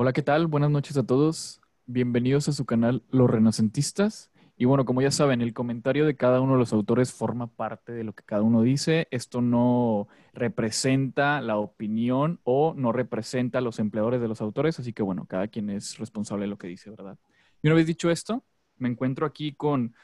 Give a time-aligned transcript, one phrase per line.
[0.00, 0.46] Hola, ¿qué tal?
[0.46, 1.60] Buenas noches a todos.
[1.86, 4.30] Bienvenidos a su canal Los Renacentistas.
[4.56, 7.90] Y bueno, como ya saben, el comentario de cada uno de los autores forma parte
[7.90, 9.08] de lo que cada uno dice.
[9.10, 14.92] Esto no representa la opinión o no representa a los empleadores de los autores, así
[14.92, 17.18] que bueno, cada quien es responsable de lo que dice, ¿verdad?
[17.60, 18.44] Y una vez dicho esto,
[18.76, 19.96] me encuentro aquí con,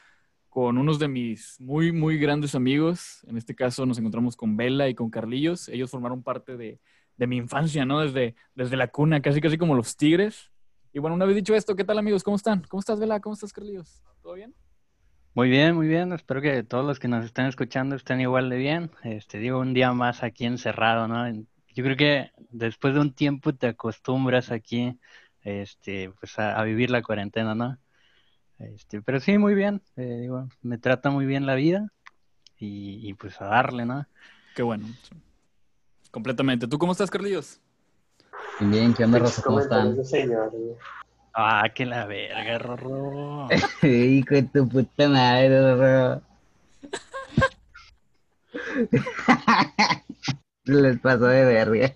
[0.49, 3.25] con unos de mis muy, muy grandes amigos.
[3.29, 5.69] En este caso nos encontramos con Bella y con Carlillos.
[5.69, 6.81] Ellos formaron parte de,
[7.17, 8.01] de mi infancia, ¿no?
[8.01, 10.51] Desde, desde la cuna, casi, casi como los tigres.
[10.93, 12.23] Y bueno, una vez dicho esto, ¿qué tal amigos?
[12.23, 12.63] ¿Cómo están?
[12.69, 13.21] ¿Cómo estás, Vela?
[13.21, 14.03] ¿Cómo estás, Carlillos?
[14.23, 14.55] ¿Todo bien?
[15.35, 16.13] Muy bien, muy bien.
[16.13, 18.91] Espero que todos los que nos estén escuchando estén igual de bien.
[19.03, 21.29] Este, digo, un día más aquí encerrado, ¿no?
[21.75, 24.97] Yo creo que después de un tiempo te acostumbras aquí,
[25.43, 27.77] este, pues a, vivir la cuarentena, ¿no?
[28.61, 29.83] Este, pero sí, muy bien.
[29.97, 31.89] Eh, digo, me trata muy bien la vida
[32.57, 34.07] y, y, pues a darle, ¿no?
[34.55, 34.87] Qué bueno.
[36.15, 36.67] Completamente.
[36.69, 37.59] ¿Tú cómo estás, Carlillos?
[38.61, 39.43] Bien, ¿qué onda, Rosa?
[39.43, 39.97] ¿Cómo están?
[41.35, 43.49] Ah, que la verga, Rorro.
[43.83, 46.23] Hijo de tu puta madre, Rorro.
[50.67, 51.93] Les pasó de verga.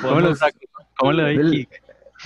[0.00, 0.56] ¿Cómo lo saco?
[0.96, 1.82] ¿Cómo le doy kick?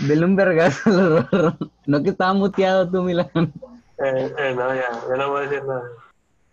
[0.07, 1.57] Dele un vergazo, Rorro.
[1.87, 3.29] No que estaba muteado tú, Milán.
[3.35, 5.83] Eh, eh, no, ya, ya no voy a decir nada.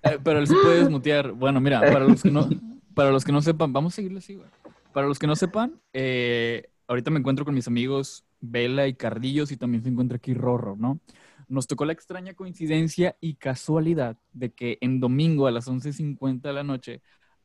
[0.01, 1.33] Eh, pero él sí puede desmutear.
[1.33, 2.49] Bueno, mira, para los que no,
[2.97, 4.49] para los que no sepan, vamos a seguirle así, güey.
[4.91, 9.51] Para los que no sepan, eh, ahorita me encuentro con mis amigos Vela y Cardillos
[9.51, 10.99] y también se encuentra aquí Rorro, ¿no?
[11.47, 16.53] Nos tocó la extraña coincidencia y casualidad de que en domingo a las 11.50 de
[16.53, 17.03] la noche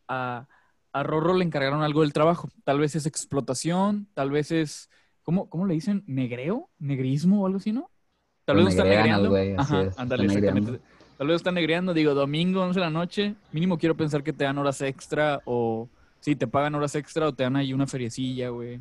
[0.09, 0.49] a,
[0.91, 2.49] a Rorro le encargaron algo del trabajo.
[2.65, 4.89] Tal vez es explotación, tal vez es,
[5.23, 6.03] ¿cómo, cómo le dicen?
[6.07, 6.71] ¿Negreo?
[6.79, 7.91] ¿Negrismo o algo así, no?
[8.47, 9.37] Tal vez está negreando.
[9.59, 10.81] Ajá, ándale, exactamente.
[11.23, 14.43] Tal vez está negreando, digo, domingo, 11 de la noche, mínimo quiero pensar que te
[14.43, 18.49] dan horas extra o sí, te pagan horas extra o te dan ahí una feriecilla,
[18.49, 18.81] güey.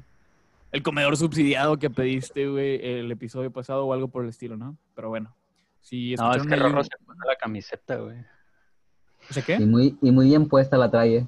[0.71, 4.75] El comedor subsidiado que pediste, güey, el episodio pasado o algo por el estilo, ¿no?
[4.95, 5.35] Pero bueno.
[5.81, 8.17] Si no, es que Rorro se pone la camiseta, güey.
[8.17, 9.57] ¿O qué?
[9.57, 11.27] Y muy, y muy bien puesta la trae.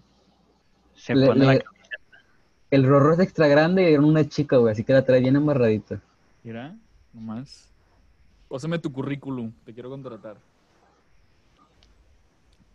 [0.96, 2.24] Se pone la camiseta.
[2.72, 5.36] El Rorro es extra grande y era una chica, güey, así que la trae bien
[5.36, 6.02] embarradita.
[6.42, 6.76] Mira,
[7.14, 7.70] nomás.
[8.50, 10.38] Pásame tu currículum, te quiero contratar.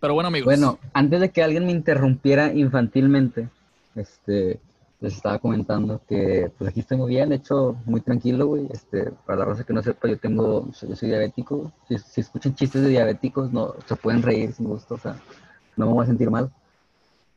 [0.00, 0.47] Pero bueno, amigos.
[0.47, 3.48] Bueno, antes de que alguien me interrumpiera infantilmente,
[3.97, 4.60] este,
[5.00, 8.69] les estaba comentando que pues aquí estoy muy bien, de hecho, muy tranquilo, güey.
[8.70, 11.72] Este, para la raza que no sepa, yo tengo, yo soy diabético.
[11.88, 15.20] Si, si, escuchan chistes de diabéticos, no, se pueden reír sin gusto, o sea,
[15.76, 16.50] no me voy a sentir mal.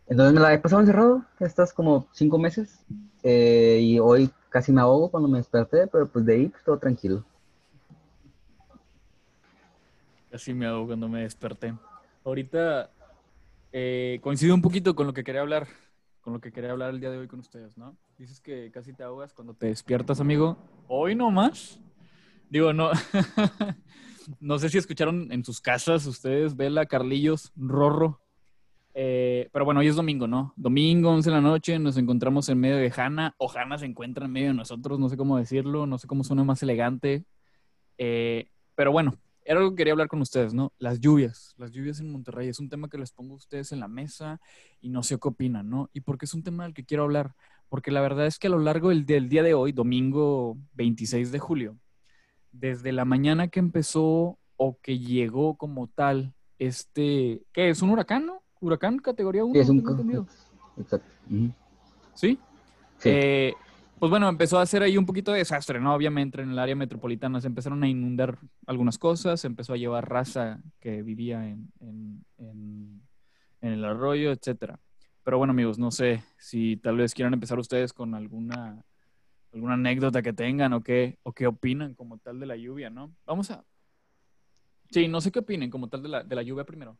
[0.07, 2.79] Entonces me la he pasado encerrado estas como cinco meses
[3.23, 6.77] eh, y hoy casi me ahogo cuando me desperté, pero pues de ahí pues, todo
[6.77, 7.23] tranquilo.
[10.29, 11.73] Casi me ahogo cuando me desperté
[12.23, 12.91] ahorita
[13.71, 15.67] eh, coincido un poquito con lo que quería hablar,
[16.21, 17.97] con lo que quería hablar el día de hoy con ustedes, ¿no?
[18.17, 20.57] Dices que casi te ahogas cuando te despiertas, amigo.
[20.87, 21.79] Hoy no más.
[22.49, 22.91] Digo, no.
[24.39, 28.21] no sé si escucharon en sus casas ustedes, Vela, Carlillos, Rorro.
[28.93, 30.53] Eh, pero bueno, hoy es domingo, ¿no?
[30.57, 34.25] Domingo, 11 de la noche, nos encontramos en medio de Hanna, o Hanna se encuentra
[34.25, 37.23] en medio de nosotros, no sé cómo decirlo, no sé cómo suena más elegante.
[37.97, 40.71] Eh, pero bueno, era algo que quería hablar con ustedes, ¿no?
[40.77, 42.47] Las lluvias, las lluvias en Monterrey.
[42.47, 44.39] Es un tema que les pongo a ustedes en la mesa
[44.79, 45.89] y no sé qué opinan, ¿no?
[45.93, 47.33] Y porque es un tema del que quiero hablar.
[47.69, 51.39] Porque la verdad es que a lo largo del, día de hoy, domingo 26 de
[51.39, 51.77] julio,
[52.51, 57.81] desde la mañana que empezó o que llegó como tal, este, ¿qué es?
[57.81, 58.43] ¿Un huracán, no?
[58.59, 59.59] ¿Huracán categoría 1?
[59.59, 60.27] es un...
[60.77, 61.07] Exacto.
[62.13, 62.37] ¿Sí?
[62.97, 63.09] sí.
[63.09, 63.53] Eh,
[64.01, 65.93] pues bueno, empezó a hacer ahí un poquito de desastre, ¿no?
[65.93, 70.09] Obviamente en el área metropolitana se empezaron a inundar algunas cosas, se empezó a llevar
[70.09, 72.23] raza que vivía en,
[73.61, 74.79] el arroyo, etcétera.
[75.23, 78.83] Pero bueno, amigos, no sé si tal vez quieran empezar ustedes con alguna,
[79.53, 83.13] alguna anécdota que tengan o qué, o qué opinan como tal de la lluvia, ¿no?
[83.27, 83.63] Vamos a...
[84.89, 86.97] Sí, no sé qué opinen como tal de la, de la lluvia primero.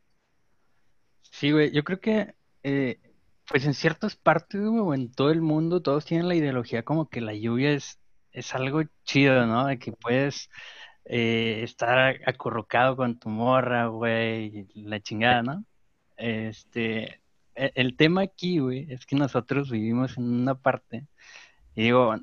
[1.23, 3.10] Sí, güey, yo creo que eh,
[3.51, 7.33] pues en ciertas partes, en todo el mundo, todos tienen la ideología como que la
[7.33, 7.99] lluvia es,
[8.31, 9.67] es algo chido, ¿no?
[9.67, 10.49] De que puedes
[11.05, 15.65] eh, estar acurrucado con tu morra, güey, la chingada, ¿no?
[16.17, 17.21] Este,
[17.55, 21.07] e, el, tema aquí, güey, es que nosotros vivimos en una parte,
[21.75, 22.15] y digo,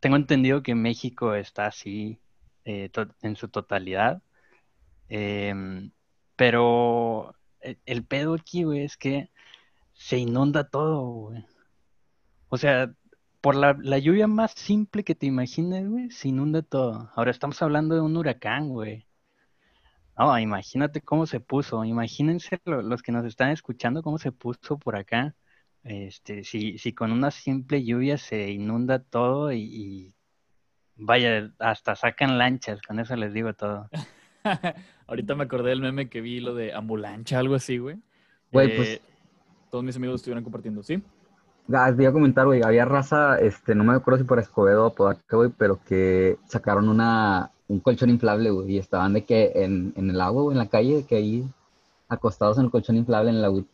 [0.00, 2.18] tengo entendido que México está así
[2.64, 2.90] eh,
[3.22, 4.22] en su totalidad,
[5.08, 5.92] em,
[6.36, 9.30] pero el, el pedo aquí, güey, es que
[10.02, 11.44] se inunda todo, güey.
[12.48, 12.92] O sea,
[13.40, 17.10] por la, lluvia más simple que te imagines, güey, se inunda todo.
[17.14, 19.06] Ahora estamos hablando de un huracán, güey.
[20.18, 21.84] No, imagínate cómo se puso.
[21.84, 25.36] Imagínense los que nos están escuchando cómo se puso por acá.
[25.84, 30.14] Este, si, si con una simple lluvia se inunda todo y, y
[30.96, 33.88] vaya, hasta sacan lanchas, con eso les digo todo.
[35.06, 37.98] Ahorita me acordé del meme que vi, lo de ambulancha, algo así, güey.
[38.50, 39.11] Güey, pues- Eh,
[39.72, 41.02] Todos mis amigos estuvieron compartiendo, ¿sí?
[41.72, 44.86] Ah, te iba a comentar, güey, había raza, este, no me acuerdo si por Escobedo
[44.88, 49.52] o por güey, pero que sacaron una, un colchón inflable, güey, y estaban de que
[49.54, 51.50] en, en el agua, güey, en la calle, de que ahí
[52.08, 53.64] acostados en el colchón inflable en el agua.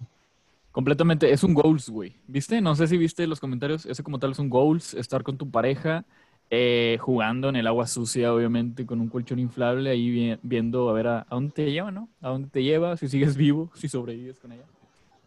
[0.71, 2.21] Completamente, es un goals, güey.
[2.27, 2.61] ¿Viste?
[2.61, 3.87] No sé si viste los comentarios.
[3.87, 6.07] Ese como tal es un goals, estar con tu pareja,
[6.51, 10.93] eh, jugando en el agua sucia, obviamente, con un colchón inflable, ahí vi- viendo a
[10.93, 12.11] ver a, a dónde te lleva, ¿no?
[12.21, 14.67] A dónde te lleva, si sigues vivo, si sobrevives con ella.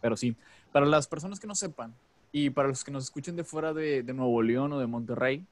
[0.01, 0.38] Pero sí,
[0.71, 1.94] para las personas que no sepan
[2.31, 5.45] y para los que nos escuchen de fuera de, de Nuevo León o de Monterrey,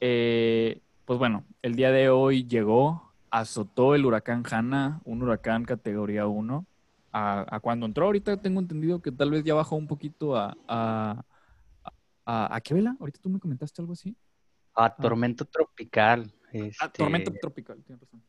[0.00, 6.26] eh, pues bueno, el día de hoy llegó, azotó el huracán Hanna, un huracán categoría
[6.26, 6.66] 1
[7.12, 8.06] a, a cuando entró.
[8.06, 10.56] Ahorita tengo entendido que tal vez ya bajó un poquito a...
[10.68, 11.24] ¿A,
[12.26, 12.94] a, a qué vela?
[13.00, 14.14] Ahorita tú me comentaste algo así.
[14.74, 16.30] Ah, tormenta tropical.
[16.44, 18.22] Ah, este, tormenta tropical, tienes razón.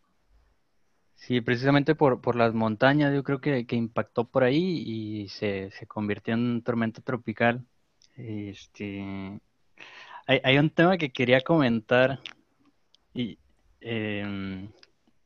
[1.19, 5.69] Sí, precisamente por, por las montañas, yo creo que, que impactó por ahí y se,
[5.71, 7.65] se convirtió en tormenta tropical.
[8.15, 9.39] Este,
[10.25, 12.19] hay, hay un tema que quería comentar
[13.13, 13.37] y
[13.81, 14.69] em,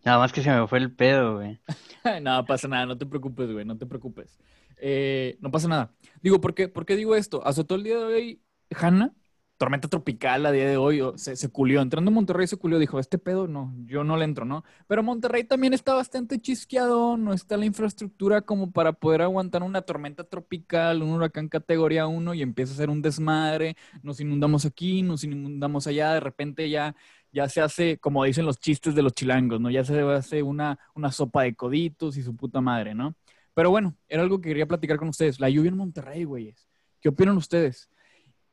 [0.04, 1.60] nada más que se me fue el pedo, güey.
[2.22, 4.40] no pasa nada, no te preocupes, güey, no te preocupes.
[4.78, 5.92] Eh, no pasa nada.
[6.24, 7.45] Digo, ¿por qué, ¿por qué digo esto?
[7.45, 8.42] Azotó el día de hoy
[8.72, 9.13] Hanna,
[9.57, 11.81] tormenta tropical a día de hoy, se, se culió.
[11.81, 14.63] Entrando a Monterrey se culió, dijo, este pedo no, yo no le entro, ¿no?
[14.88, 19.81] Pero Monterrey también está bastante chisqueado, no está la infraestructura como para poder aguantar una
[19.83, 25.01] tormenta tropical, un huracán categoría 1 y empieza a ser un desmadre, nos inundamos aquí,
[25.01, 26.95] nos inundamos allá, de repente ya
[27.33, 29.69] ya se hace, como dicen los chistes de los chilangos, ¿no?
[29.71, 33.15] Ya se hace una, una sopa de coditos y su puta madre, ¿no?
[33.56, 35.39] Pero bueno, era algo que quería platicar con ustedes.
[35.39, 36.67] La lluvia en Monterrey, güeyes.
[37.01, 37.89] ¿Qué opinan ustedes?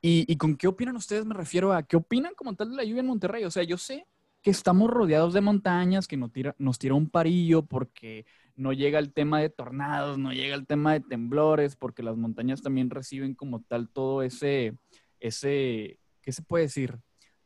[0.03, 3.01] Y, con qué opinan ustedes me refiero a qué opinan como tal de la lluvia
[3.01, 3.45] en Monterrey.
[3.45, 4.07] O sea, yo sé
[4.43, 8.25] que estamos rodeados de montañas, que nos tira, nos tira un parillo porque
[8.57, 12.63] no llega el tema de tornados, no llega el tema de temblores, porque las montañas
[12.63, 14.75] también reciben como tal todo ese,
[15.19, 16.99] ese, ¿qué se puede decir?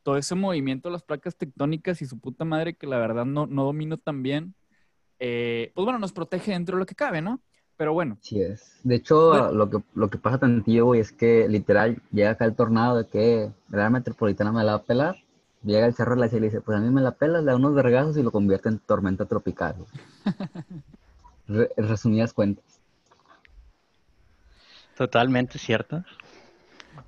[0.04, 3.46] Todo ese movimiento de las placas tectónicas y su puta madre que la verdad no,
[3.46, 4.54] no domino tan bien.
[5.18, 7.40] Eh, pues bueno, nos protege dentro de lo que cabe, ¿no?
[7.76, 8.80] Pero bueno, Sí es.
[8.84, 9.52] De hecho, Bueno.
[9.52, 13.08] lo que, lo que pasa tantillo, güey, es que literal llega acá el tornado de
[13.08, 15.16] que la metropolitana me la va a pelar.
[15.64, 17.42] Llega el cerro de la Sierra y le dice, pues a mí me la pelas,
[17.42, 19.74] le da unos vergazos y lo convierte en tormenta tropical.
[21.48, 22.64] Re- en resumidas cuentas.
[24.96, 26.04] Totalmente cierto.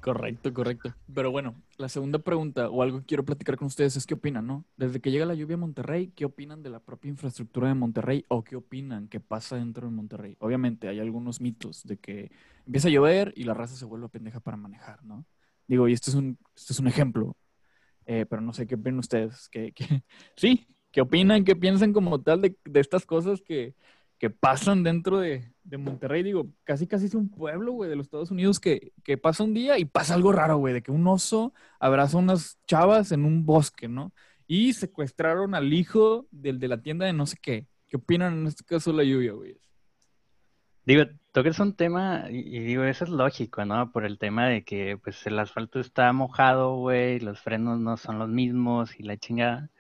[0.01, 0.95] Correcto, correcto.
[1.15, 4.47] Pero bueno, la segunda pregunta o algo que quiero platicar con ustedes es qué opinan,
[4.47, 4.65] ¿no?
[4.77, 8.25] Desde que llega la lluvia a Monterrey, ¿qué opinan de la propia infraestructura de Monterrey
[8.29, 10.37] o qué opinan que pasa dentro de Monterrey?
[10.41, 12.31] Obviamente hay algunos mitos de que
[12.67, 15.25] empieza a llover y la raza se vuelve pendeja para manejar, ¿no?
[15.69, 17.37] Digo, y este es un, este es un ejemplo,
[18.07, 19.49] eh, pero no sé qué opinan ustedes.
[19.51, 20.03] ¿Qué, qué-
[20.37, 21.45] Sí, ¿qué opinan?
[21.45, 23.75] ¿Qué piensan como tal de, de estas cosas que,
[24.19, 26.23] que pasan dentro de, de Monterrey?
[26.23, 29.55] Digo, casi casi es un pueblo, güey, de los Estados Unidos que, que pasa un
[29.55, 33.25] día y pasa algo raro, güey, de que un oso abraza a unas chavas en
[33.25, 34.13] un bosque, ¿no?
[34.47, 37.67] Y secuestraron al hijo del de la tienda de no sé qué.
[37.89, 39.59] ¿Qué opinan en este caso la lluvia, güey?
[40.85, 41.03] Digo,
[41.33, 43.91] tocas un tema y, y digo, eso es lógico, ¿no?
[43.91, 48.21] Por el tema de que pues el asfalto está mojado, güey, los frenos no son
[48.21, 49.71] los mismos y la chingada.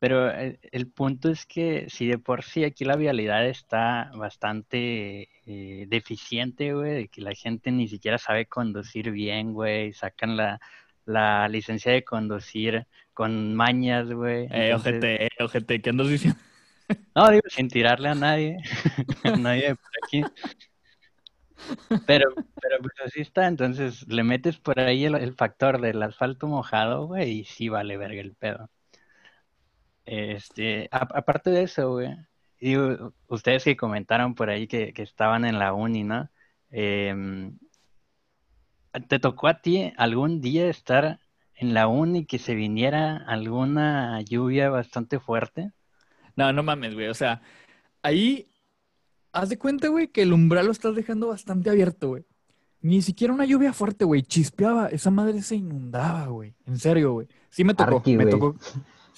[0.00, 5.28] Pero el, el punto es que si de por sí aquí la vialidad está bastante
[5.46, 10.60] eh, deficiente, güey, de que la gente ni siquiera sabe conducir bien, güey, sacan la,
[11.04, 14.44] la licencia de conducir con mañas, güey.
[14.46, 16.38] Eh, Entonces- ojete, eh, ojete, ¿qué andas diciendo?
[17.16, 18.58] no, digo, sin tirarle a nadie,
[19.24, 20.22] a nadie de por aquí.
[22.06, 22.30] Pero,
[22.62, 27.06] pero pues así está, entonces le metes por ahí el, el factor del asfalto mojado,
[27.06, 28.70] güey, y sí vale verga el pedo.
[30.10, 32.08] Este, a- aparte de eso, güey,
[32.58, 36.30] digo, ustedes que comentaron por ahí que, que estaban en la uni, ¿no?
[36.70, 37.58] Em,
[39.08, 41.20] ¿te tocó a ti algún día estar
[41.54, 45.72] en la uni que se viniera alguna lluvia bastante fuerte?
[46.36, 47.08] No, no mames, güey.
[47.08, 47.42] O sea,
[48.02, 48.48] ahí
[49.32, 52.24] haz de cuenta, güey, que el umbral lo estás dejando bastante abierto, güey.
[52.80, 54.22] Ni siquiera una lluvia fuerte, güey.
[54.22, 54.86] Chispeaba.
[54.88, 56.54] Esa madre se inundaba, güey.
[56.64, 57.28] En serio, güey.
[57.50, 57.96] Sí me tocó.
[57.96, 58.32] Arqui, me güey.
[58.32, 58.56] tocó.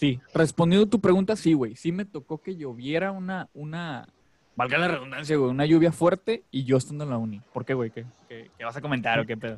[0.01, 1.77] Sí, respondiendo a tu pregunta, sí, güey.
[1.77, 4.09] Sí me tocó que lloviera una, una,
[4.57, 7.43] valga la redundancia, güey, una lluvia fuerte y yo estando en la uni.
[7.53, 7.91] ¿Por qué, güey?
[7.91, 9.57] ¿Qué, qué, qué vas a comentar o qué pedo?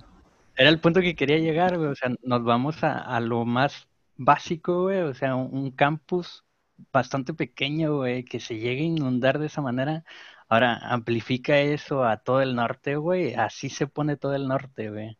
[0.57, 1.91] Era el punto que quería llegar, güey.
[1.91, 5.03] O sea, nos vamos a, lo más básico, güey.
[5.03, 6.43] O sea, un, un campus
[6.93, 10.03] bastante pequeño, güey, que se llegue a inundar de esa manera.
[10.49, 13.35] Ahora, amplifica eso a todo el norte, güey.
[13.35, 15.17] Así se pone todo el norte, güey.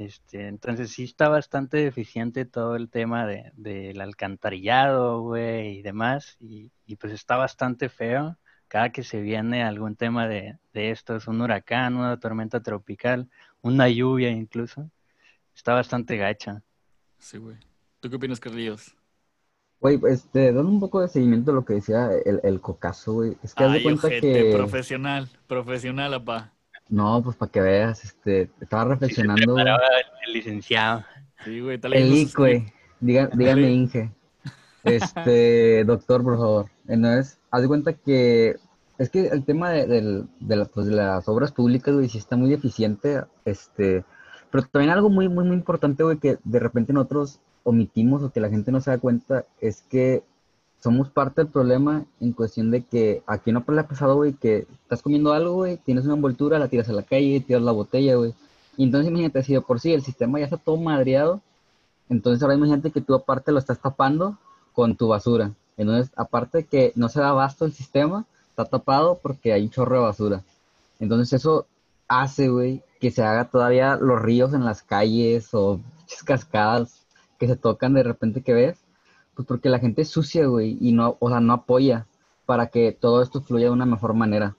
[0.00, 6.38] Este, entonces sí está bastante deficiente todo el tema de, del alcantarillado, güey, y demás.
[6.40, 8.38] Y, y, pues está bastante feo.
[8.66, 13.28] Cada que se viene algún tema de, de esto, es un huracán, una tormenta tropical,
[13.60, 14.90] una lluvia incluso,
[15.54, 16.62] está bastante gacha.
[17.18, 17.56] Sí, güey.
[18.00, 18.96] ¿Tú qué opinas, Carlillos?
[19.80, 23.36] Güey, este, dando un poco de seguimiento a lo que decía el, el cocazo, güey.
[23.42, 24.56] Es que haz de Ay, cuenta ojete, que.
[24.56, 26.54] profesional, profesional, apá.
[26.90, 29.56] No, pues para que veas, este, estaba reflexionando.
[29.58, 31.04] el licenciado.
[31.44, 32.66] Sí, güey, tal El IC, güey.
[33.00, 34.10] Diga- dígame Inge.
[34.84, 36.66] Este, doctor, por favor.
[36.88, 38.56] Entonces, haz de cuenta que
[38.98, 42.18] es que el tema de, del- de la- pues, de las obras públicas, güey, sí
[42.18, 43.22] está muy deficiente.
[43.44, 44.04] Este,
[44.50, 48.40] pero también algo muy, muy, muy importante, güey, que de repente nosotros omitimos o que
[48.40, 50.22] la gente no se da cuenta es que
[50.80, 54.66] somos parte del problema en cuestión de que aquí no le ha pasado, güey, que
[54.82, 58.16] estás comiendo algo, güey, tienes una envoltura, la tiras a la calle, tiras la botella,
[58.16, 58.34] güey.
[58.76, 61.40] Y entonces imagínate, si de por sí el sistema ya está todo madreado,
[62.08, 64.38] entonces ahora imagínate que tú aparte lo estás tapando
[64.72, 65.52] con tu basura.
[65.76, 69.96] Entonces, aparte que no se da abasto el sistema, está tapado porque hay un chorro
[69.96, 70.42] de basura.
[70.98, 71.66] Entonces eso
[72.08, 75.80] hace, güey, que se haga todavía los ríos en las calles o
[76.24, 77.06] cascadas
[77.38, 78.78] que se tocan de repente que ves.
[79.34, 82.06] Pues porque la gente es sucia, güey, y no, o sea, no apoya
[82.46, 84.56] para que todo esto fluya de una mejor manera.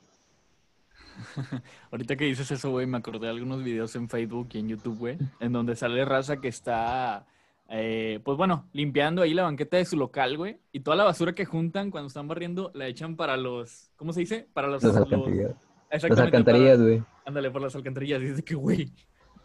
[1.92, 4.98] Ahorita que dices eso, güey, me acordé de algunos videos en Facebook y en YouTube,
[4.98, 7.25] güey, en donde sale raza que está,
[7.70, 11.34] eh, pues bueno, limpiando ahí la banqueta de su local, güey, y toda la basura
[11.34, 14.48] que juntan cuando están barriendo la echan para los, ¿cómo se dice?
[14.54, 14.82] Para los...
[14.84, 15.51] Los- alcantarillas.
[15.92, 17.04] Las exactamente, alcantarillas, güey.
[17.25, 18.22] ándale, por las alcantarillas.
[18.22, 18.90] Y dice que, güey,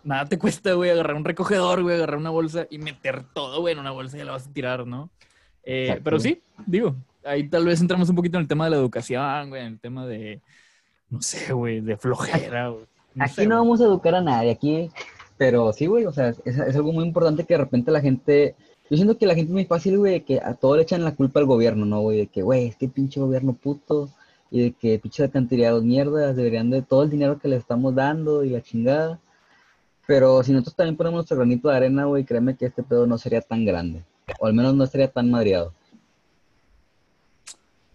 [0.07, 3.75] nada te cuesta, güey, agarrar un recogedor, güey, agarrar una bolsa y meter todo, güey,
[3.75, 5.11] en una bolsa y la vas a tirar, ¿no?
[5.65, 6.95] Eh, pero sí, digo,
[7.25, 9.81] ahí tal vez entramos un poquito en el tema de la educación, güey, en el
[9.81, 10.41] tema de,
[11.11, 12.85] no sé, güey, de flojera, güey.
[13.15, 13.67] No Aquí sé, no güey.
[13.67, 14.91] vamos a educar a nadie, aquí,
[15.37, 18.55] pero sí, güey, o sea, es, es algo muy importante que de repente la gente,
[18.89, 21.15] yo siento que la gente es muy fácil, güey, que a todo le echan la
[21.15, 22.19] culpa al gobierno, ¿no, güey?
[22.19, 24.11] De que, güey, es que pinche gobierno puto,
[24.51, 28.45] y de que pinche alcantarillados mierdas, deberían de todo el dinero que les estamos dando
[28.45, 29.19] y la chingada.
[30.07, 33.19] Pero si nosotros también ponemos nuestro granito de arena, güey, créeme que este pedo no
[33.19, 34.05] sería tan grande,
[34.39, 35.73] o al menos no estaría tan madreado.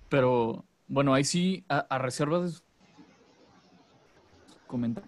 [0.10, 2.60] Pero, bueno, ahí sí, a, a reservas de
[4.68, 5.06] comentar.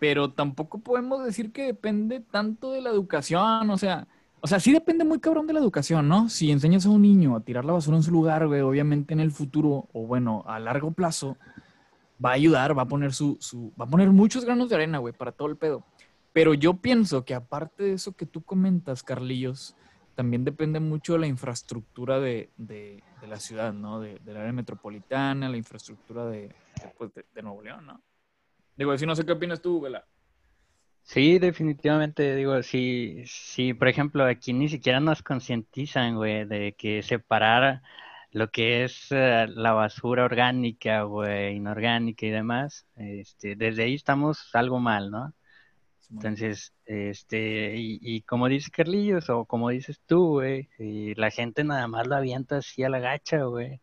[0.00, 4.06] Pero tampoco podemos decir que depende tanto de la educación, o sea,
[4.40, 6.28] o sea, sí depende muy cabrón de la educación, ¿no?
[6.28, 9.20] Si enseñas a un niño a tirar la basura en su lugar, güey, obviamente en
[9.20, 11.36] el futuro, o bueno, a largo plazo,
[12.24, 14.98] va a ayudar, va a poner su, su, va a poner muchos granos de arena,
[14.98, 15.82] güey, para todo el pedo.
[16.36, 19.78] Pero yo pienso que aparte de eso que tú comentas, Carlillos,
[20.14, 24.00] también depende mucho de la infraestructura de, de- de la ciudad, ¿no?
[24.00, 26.54] De, del área metropolitana, la infraestructura de,
[26.98, 27.12] pues,
[27.42, 28.04] Nuevo León, ¿no?
[28.76, 30.06] Digo, si no sé qué opinas tú, Vela.
[31.02, 37.02] Sí, definitivamente, digo, sí, sí, por ejemplo, aquí ni siquiera nos concientizan, güey, de que
[37.02, 37.82] separar
[38.32, 44.50] lo que es eh, la basura orgánica, güey, inorgánica y demás, este, desde ahí estamos
[44.54, 45.32] algo mal, ¿no?
[46.10, 51.64] Entonces, este, y, y como dice Carlillos, o como dices tú, güey, y la gente
[51.64, 53.80] nada más la avienta así a la gacha, güey.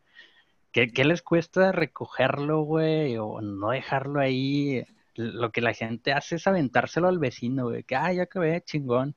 [0.72, 3.18] ¿Qué, qué les cuesta recogerlo, güey?
[3.18, 4.84] O no dejarlo ahí.
[5.15, 7.84] Lo que la gente hace es aventárselo al vecino, güey.
[7.84, 9.15] Que, ah, ya acabé, chingón.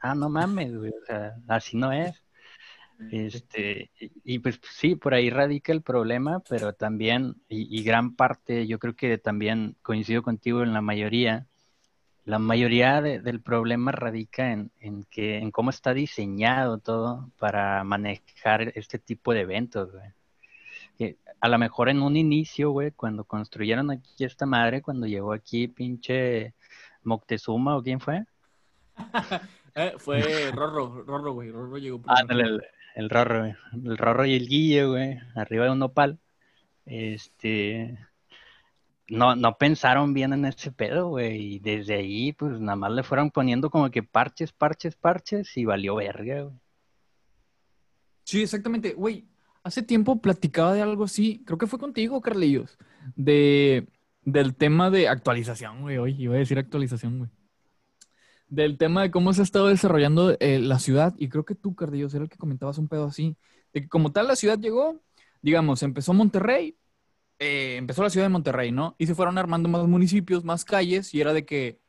[0.00, 0.90] Ah, no mames, güey.
[0.90, 2.22] O sea, así no es.
[3.12, 8.16] Este, y, y, pues sí, por ahí radica el problema, pero también, y, y gran
[8.16, 11.46] parte, yo creo que también coincido contigo en la mayoría,
[12.26, 17.82] la mayoría de- del problema radica en, en que, en cómo está diseñado todo para
[17.84, 20.10] manejar este tipo de eventos, güey.
[20.98, 25.32] Que a lo mejor en un inicio, güey, cuando construyeron aquí esta madre, cuando llegó
[25.32, 26.52] aquí pinche
[27.04, 28.24] Moctezuma o quién fue,
[29.78, 31.50] Eh, fue Rorro, Rorro, güey.
[31.50, 32.48] Rorro llegó Ah, primero.
[32.48, 32.62] el,
[32.94, 33.54] el Rorro, güey.
[33.84, 36.18] El Rorro y el Guille, güey, arriba de un nopal.
[36.86, 37.98] Este,
[39.08, 43.02] no, no pensaron bien en ese pedo, güey, y desde ahí, pues, nada más le
[43.02, 46.56] fueron poniendo como que parches, parches, parches, y valió verga, güey.
[48.24, 48.94] Sí, exactamente.
[48.94, 49.24] Güey,
[49.62, 52.76] hace tiempo platicaba de algo así, creo que fue contigo, Carlillos,
[53.14, 53.86] de,
[54.22, 55.98] del tema de actualización, güey.
[55.98, 57.30] Hoy iba a decir actualización, güey.
[58.48, 61.76] Del tema de cómo se ha estado desarrollando eh, la ciudad, y creo que tú,
[61.76, 63.36] Carlillos, era el que comentabas un pedo así,
[63.72, 65.00] de que como tal la ciudad llegó,
[65.42, 66.76] digamos, empezó Monterrey,
[67.38, 68.94] eh, empezó la ciudad de Monterrey, ¿no?
[68.98, 71.80] Y se fueron armando más municipios, más calles, y era de que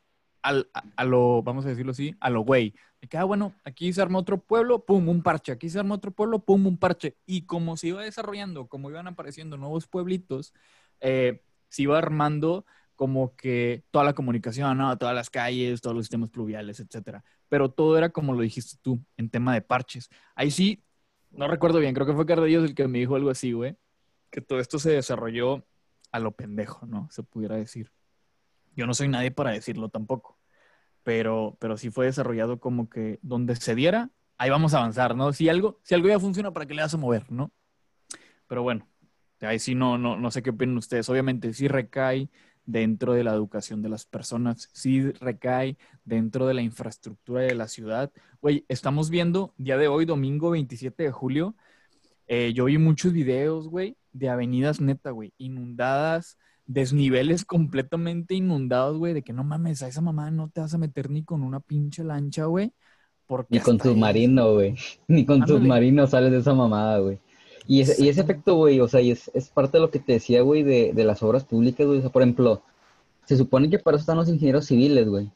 [0.42, 2.74] al, a, lo, vamos a decirlo así, a lo güey.
[3.00, 5.52] De que, ah, bueno, aquí se arma otro pueblo, pum, un parche.
[5.52, 7.16] Aquí se arma otro pueblo, pum, un parche.
[7.26, 10.52] Y como se iba desarrollando, como iban apareciendo nuevos pueblitos,
[11.00, 12.64] eh, se iba armando
[12.96, 14.96] como que toda la comunicación, ¿no?
[14.98, 17.24] Todas las calles, todos los sistemas pluviales, etcétera.
[17.48, 20.08] Pero todo era como lo dijiste tú, en tema de parches.
[20.34, 20.82] Ahí sí,
[21.30, 23.76] no recuerdo bien, creo que fue Cardillos el que me dijo algo así, güey.
[24.30, 25.64] Que todo esto se desarrolló
[26.12, 27.08] a lo pendejo, ¿no?
[27.10, 27.92] Se pudiera decir.
[28.76, 30.38] Yo no soy nadie para decirlo tampoco.
[31.02, 35.32] Pero, pero sí fue desarrollado como que donde se diera, ahí vamos a avanzar, ¿no?
[35.32, 37.50] Si algo, si algo ya funciona, ¿para qué le vas a mover, no?
[38.46, 38.86] Pero bueno,
[39.40, 41.08] ahí sí no, no, no sé qué opinan ustedes.
[41.08, 42.30] Obviamente sí recae
[42.68, 47.66] dentro de la educación de las personas, sí recae dentro de la infraestructura de la
[47.66, 48.12] ciudad.
[48.42, 51.56] Güey, estamos viendo día de hoy, domingo 27 de julio,
[52.26, 59.14] eh, yo vi muchos videos, güey, de avenidas neta, güey, inundadas, desniveles completamente inundados, güey,
[59.14, 61.60] de que no mames, a esa mamá no te vas a meter ni con una
[61.60, 62.72] pinche lancha, güey.
[63.26, 64.76] Porque Ni con submarino, güey.
[65.08, 65.60] Ni con Ándale.
[65.60, 67.18] submarino sales de esa mamada, güey.
[67.66, 69.98] Y ese, y ese efecto, güey, o sea, y es, es parte de lo que
[69.98, 71.98] te decía, güey, de, de las obras públicas, güey.
[71.98, 72.62] O sea, por ejemplo,
[73.26, 75.30] se supone que para eso están los ingenieros civiles, güey.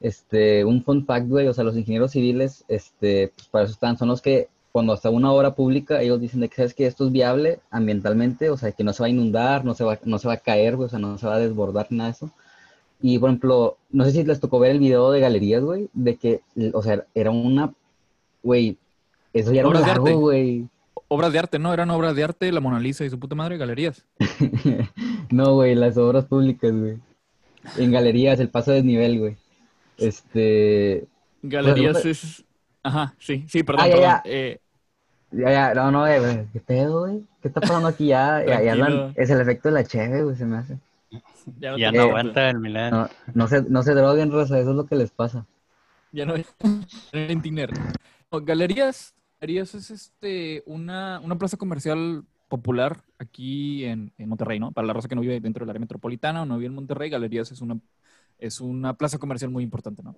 [0.00, 3.96] Este, un fun fact, güey, o sea, los ingenieros civiles, este, pues para eso están,
[3.96, 7.04] son los que cuando hasta una obra pública, ellos dicen de que sabes que esto
[7.06, 10.18] es viable ambientalmente, o sea, que no se va a inundar, no se va, no
[10.18, 12.30] se va a caer, güey, o sea, no se va a desbordar nada de eso.
[13.02, 16.16] Y, por ejemplo, no sé si les tocó ver el video de galerías, güey, de
[16.16, 16.40] que,
[16.72, 17.72] o sea, era una,
[18.42, 18.78] güey,
[19.32, 20.12] eso ya era un Obras arte.
[20.14, 20.66] güey.
[21.08, 21.74] Obras de arte, ¿no?
[21.74, 24.04] Eran obras de arte, la Mona Lisa y su puta madre, galerías.
[25.30, 26.96] No, güey, las obras públicas, güey.
[27.78, 29.36] En galerías, el paso de desnivel, güey.
[29.98, 31.06] Este,
[31.42, 32.44] Galerías es...
[32.82, 34.10] Ajá, sí, sí, perdón, Ah, ya, perdón.
[34.10, 34.22] ya.
[34.26, 34.58] Eh,
[35.32, 37.24] ya, ya, no, no, güey, güey, ¿qué pedo, güey?
[37.40, 38.44] ¿Qué está pasando aquí ya?
[38.44, 40.78] Ya, ya es el efecto de la cheve, güey, se me hace.
[41.58, 42.90] ya no, Ya Eh, aguanta el Milan.
[42.92, 45.46] No, no se, no se droguen, Rosa, eso es lo que les pasa.
[46.12, 46.34] Ya no
[47.12, 47.70] en Tinder.
[48.30, 54.72] No, Galerías, Galerías es este una, una plaza comercial popular aquí en, en Monterrey, ¿no?
[54.72, 57.08] Para la raza que no vive dentro del área metropolitana o no vive en Monterrey,
[57.10, 57.78] Galerías es una,
[58.38, 60.16] es una plaza comercial muy importante, ¿no?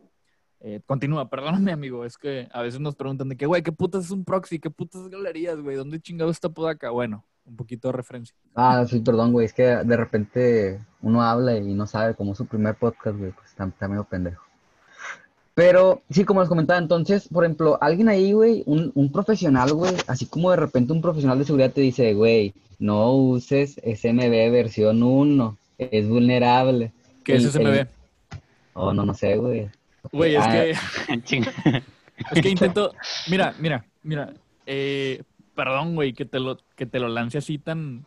[0.66, 4.06] Eh, continúa, perdóname, amigo, es que a veces nos preguntan de que, güey, ¿qué putas
[4.06, 4.59] es un proxy?
[4.59, 5.77] ¿Qué putas es galerías, güey?
[5.77, 6.88] ¿Dónde chingado está Podaca?
[6.88, 8.35] Bueno, un poquito de referencia.
[8.55, 12.38] Ah, sí, perdón, güey, es que de repente uno habla y no sabe cómo es
[12.38, 14.42] su primer podcast, güey, pues está, está medio pendejo.
[15.55, 19.92] Pero sí, como les comentaba, entonces, por ejemplo, alguien ahí, güey, un, un profesional, güey,
[20.07, 25.03] así como de repente un profesional de seguridad te dice, güey, no uses SMB versión
[25.03, 26.90] 1, es vulnerable.
[27.22, 27.66] ¿Qué es El- SMB?
[27.81, 27.88] el-
[28.72, 29.68] Oh, no, no sé, güey.
[30.12, 31.83] Güey, es Ah, que...
[32.31, 32.93] Es que intento.
[33.29, 34.33] Mira, mira, mira.
[34.67, 35.23] eh,
[35.57, 38.07] perdón, güey, que te lo, que te lo lance así tan,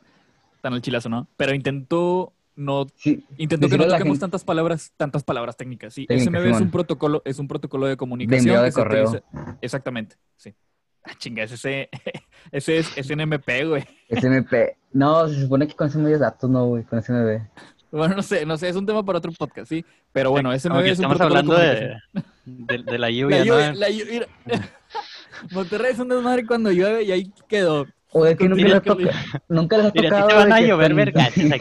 [0.62, 1.28] tan al chilazo, ¿no?
[1.36, 2.88] Pero intento no.
[2.96, 5.94] Sí, Intento que no toquemos gente- tantas palabras, tantas palabras técnicas.
[5.94, 8.64] Sí, Técnicas, SMB es un protocolo, es un protocolo de de comunicación.
[8.64, 9.10] de se correo.
[9.10, 10.56] utiliza- Exactamente, sí.
[11.04, 11.90] Ah, chinga, ese, ese,
[12.52, 13.84] ese es SNMP, güey.
[14.10, 14.78] SMP.
[14.94, 17.42] No, se supone que con SMB es datos, no, güey, con SMB.
[17.92, 19.86] Bueno, no sé, no sé, es un tema para otro podcast, sí.
[20.12, 21.96] Pero bueno, Como que es un estamos hablando de
[22.46, 23.80] de, de, la La lluvia, lluvia, ¿no?
[23.80, 24.28] la lluvia.
[24.46, 24.70] mira.
[25.52, 27.86] Monterrey es un desmadre cuando llueve y ahí quedó.
[28.12, 29.12] O de que nunca les, toca-
[29.50, 30.28] nunca les ha tocado.
[30.28, 31.58] te van a llover aquí la.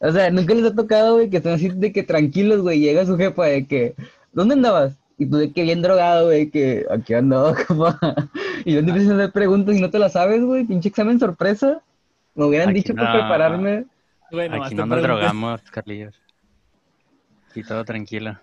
[0.00, 2.80] O sea, nunca les ha tocado, güey, que están así de que tranquilos, güey.
[2.80, 3.94] Llega su jefa de que,
[4.32, 4.96] ¿dónde andabas?
[5.18, 7.98] Y tú de que bien drogado, güey, que aquí andaba, compa.
[8.64, 10.64] Y yo te empiezas a hacer preguntas y no te las sabes, güey.
[10.64, 11.80] Pinche examen sorpresa.
[12.34, 13.18] Me hubieran Aquí dicho para no.
[13.18, 13.84] prepararme.
[14.32, 16.14] Aquí no nos drogamos, Carlillos.
[17.50, 18.38] Aquí todo tranquilo.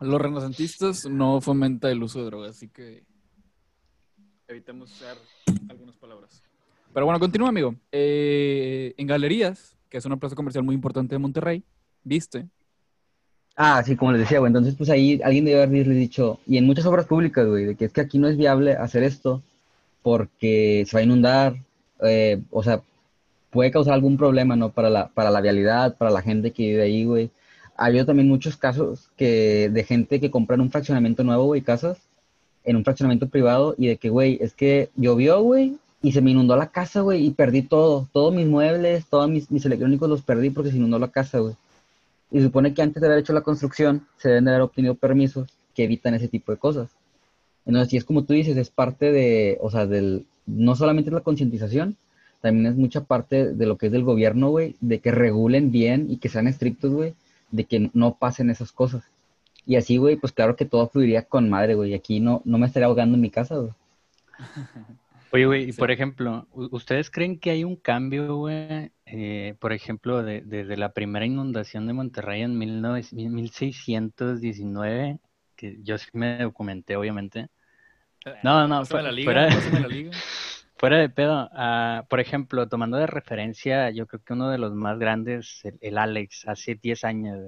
[0.00, 3.02] Los renacentistas no fomentan el uso de drogas, así que
[4.46, 5.16] evitemos usar
[5.70, 6.42] algunas palabras.
[6.92, 7.74] Pero bueno, continúa, amigo.
[7.90, 11.64] Eh, en Galerías, que es una plaza comercial muy importante de Monterrey,
[12.04, 12.46] viste.
[13.56, 14.50] Ah, sí, como les decía, güey.
[14.50, 17.86] Entonces, pues ahí alguien debe haberles dicho, y en muchas obras públicas, güey, de que
[17.86, 19.42] es que aquí no es viable hacer esto
[20.02, 21.56] porque se va a inundar,
[22.02, 22.82] eh, o sea,
[23.50, 24.70] puede causar algún problema, ¿no?
[24.70, 27.30] Para la, para la vialidad, para la gente que vive ahí, güey.
[27.76, 31.98] Ha habido también muchos casos que, de gente que compran un fraccionamiento nuevo, güey, casas,
[32.64, 36.30] en un fraccionamiento privado, y de que, güey, es que llovió, güey, y se me
[36.32, 40.22] inundó la casa, güey, y perdí todo, todos mis muebles, todos mis, mis electrónicos los
[40.22, 41.54] perdí porque se inundó la casa, güey.
[42.30, 45.48] Y supone que antes de haber hecho la construcción, se deben de haber obtenido permisos
[45.74, 46.90] que evitan ese tipo de cosas.
[47.64, 51.14] Entonces, y es como tú dices, es parte de, o sea, del, no solamente es
[51.14, 51.96] la concientización,
[52.40, 56.06] también es mucha parte de lo que es del gobierno, güey, de que regulen bien
[56.10, 57.14] y que sean estrictos, güey,
[57.50, 59.02] de que no pasen esas cosas.
[59.66, 61.94] Y así, güey, pues claro que todo fluiría con madre, güey.
[61.94, 63.72] Aquí no, no me estaría ahogando en mi casa, güey.
[65.30, 65.78] Oye, güey, y Sí.
[65.78, 68.90] por ejemplo, ¿u- ¿ustedes creen que hay un cambio, güey?
[69.10, 75.18] eh, por ejemplo, de- desde la primera inundación de Monterrey en 19 1619,
[75.56, 77.48] que yo sí me documenté, obviamente.
[78.42, 79.48] No, no, Pásame fu- la liga, fuera,
[79.80, 80.10] la liga.
[80.78, 81.48] Fuera de pedo.
[81.52, 85.98] ah, por ejemplo, tomando de referencia, yo creo que uno de los más grandes, el,
[85.98, 87.38] Alex, hace 10 años.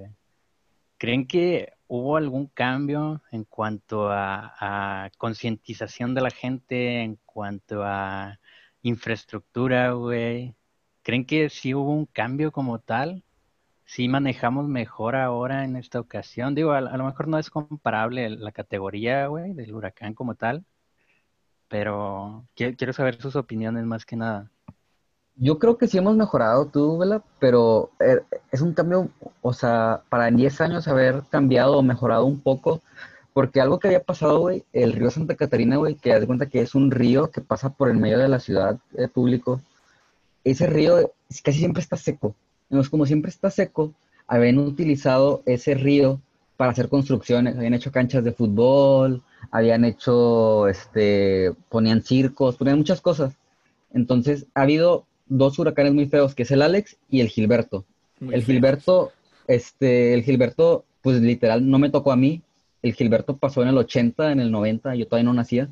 [0.97, 7.83] ¿Creen que hubo algún cambio en cuanto a, a concientización de la gente, en cuanto
[7.83, 8.39] a
[8.83, 10.55] infraestructura, güey?
[11.03, 13.23] ¿Creen que sí hubo un cambio como tal?
[13.85, 16.55] ¿Sí manejamos mejor ahora en esta ocasión?
[16.55, 20.65] Digo, a, a lo mejor no es comparable la categoría, güey, del huracán como tal,
[21.71, 24.51] pero qui- quiero saber sus opiniones más que nada.
[25.35, 28.19] Yo creo que sí hemos mejorado tú, Vela, pero eh,
[28.51, 29.09] es un cambio,
[29.41, 32.81] o sea, para en 10 años haber cambiado o mejorado un poco,
[33.33, 36.61] porque algo que había pasado, güey, el río Santa Catarina, güey, que de cuenta que
[36.61, 39.61] es un río que pasa por el medio de la ciudad eh, público,
[40.43, 42.35] ese río es- casi siempre está seco.
[42.69, 43.93] Entonces, como siempre está seco,
[44.27, 46.19] habían utilizado ese río
[46.57, 53.01] para hacer construcciones, habían hecho canchas de fútbol, habían hecho, este, ponían circos, ponían muchas
[53.01, 53.37] cosas.
[53.93, 57.85] Entonces, ha habido dos huracanes muy feos, que es el Alex y el Gilberto.
[58.19, 58.53] Muy el feo.
[58.53, 59.11] Gilberto,
[59.47, 62.41] este, el Gilberto, pues literal, no me tocó a mí.
[62.81, 65.69] El Gilberto pasó en el 80, en el 90, yo todavía no nacía,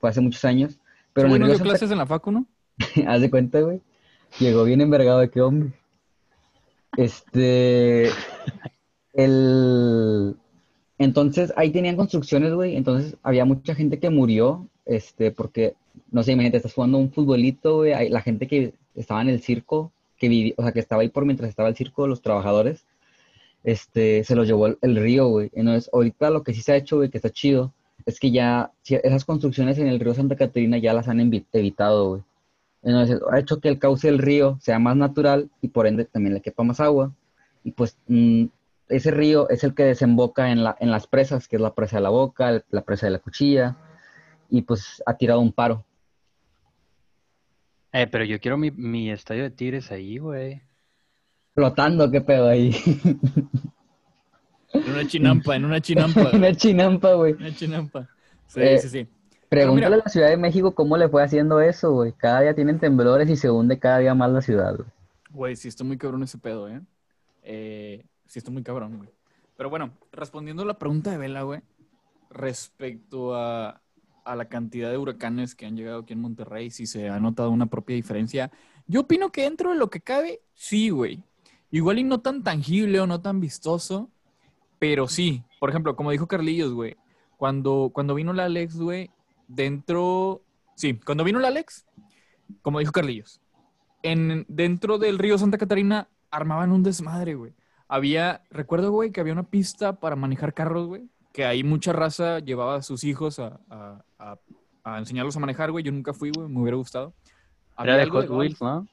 [0.00, 0.78] fue hace muchos años.
[1.12, 2.46] Pero Ese en güey el no río dio clases en la facu, ¿no?
[3.06, 3.80] Haz de cuenta, güey.
[4.38, 5.72] Llegó bien envergado de qué hombre.
[6.96, 8.10] Este.
[9.12, 10.36] El.
[10.98, 12.76] Entonces, ahí tenían construcciones, güey.
[12.76, 14.68] Entonces, había mucha gente que murió.
[14.84, 15.74] Este, porque,
[16.10, 18.08] no sé, imagínate, estás jugando un futbolito, güey.
[18.10, 21.50] La gente que estaba en el circo, que o sea, que estaba ahí por mientras
[21.50, 22.84] estaba el circo, los trabajadores,
[23.64, 25.50] este, se los llevó el, río, güey.
[25.54, 27.72] Entonces, ahorita lo que sí se ha hecho, güey, que está chido,
[28.06, 32.22] es que ya esas construcciones en el río Santa Catarina ya las han evitado, güey.
[32.82, 36.34] Entonces, ha hecho que el cauce del río sea más natural y por ende también
[36.34, 37.12] le quepa más agua.
[37.64, 38.46] Y pues mm,
[38.96, 41.96] ese río es el que desemboca en, la, en las presas, que es la presa
[41.96, 43.76] de la boca, el- la presa de la cuchilla,
[44.50, 45.84] y pues ha tirado un paro.
[47.92, 50.62] Eh, pero yo quiero mi, mi estadio de Tigres ahí, güey.
[51.54, 52.74] Flotando, qué pedo ahí.
[54.72, 56.30] En una chinampa, en una chinampa.
[56.32, 57.34] Una chinampa, güey.
[57.34, 58.08] Una chinampa.
[58.46, 59.06] Sí, Eh, sí, sí.
[59.50, 62.12] Pregúntale mira- a la Ciudad de México cómo le fue haciendo eso, güey.
[62.12, 64.88] Cada día tienen temblores y se hunde cada día más la ciudad, güey.
[65.30, 66.80] Güey, sí está muy cabrón ese pedo, ¿eh?
[67.42, 69.10] eh sí está muy cabrón, güey.
[69.58, 71.60] Pero bueno, respondiendo a la pregunta de Vela, güey,
[72.30, 73.82] respecto a,
[74.24, 77.50] a la cantidad de huracanes que han llegado aquí en Monterrey, si se ha notado
[77.50, 78.50] una propia diferencia,
[78.86, 81.22] yo opino que dentro de lo que cabe, sí, güey.
[81.70, 84.10] Igual y no tan tangible o no tan vistoso,
[84.78, 85.44] pero sí.
[85.60, 86.96] Por ejemplo, como dijo Carlillos, güey,
[87.36, 89.10] cuando, cuando vino la Alex, güey,
[89.46, 90.42] dentro...
[90.74, 91.84] Sí, cuando vino la Alex,
[92.62, 93.42] como dijo Carlillos,
[94.02, 97.52] en, dentro del río Santa Catarina armaban un desmadre, güey.
[97.94, 102.38] Había, recuerdo, güey, que había una pista para manejar carros, güey, que ahí mucha raza
[102.38, 104.38] llevaba a sus hijos a, a- a-
[104.84, 105.84] a enseñarlos a manejar, güey.
[105.84, 107.12] Yo nunca fui, güey, me hubiera gustado.
[107.78, 108.30] Era de Hot.
[108.30, 108.88] Wheels, ¿no?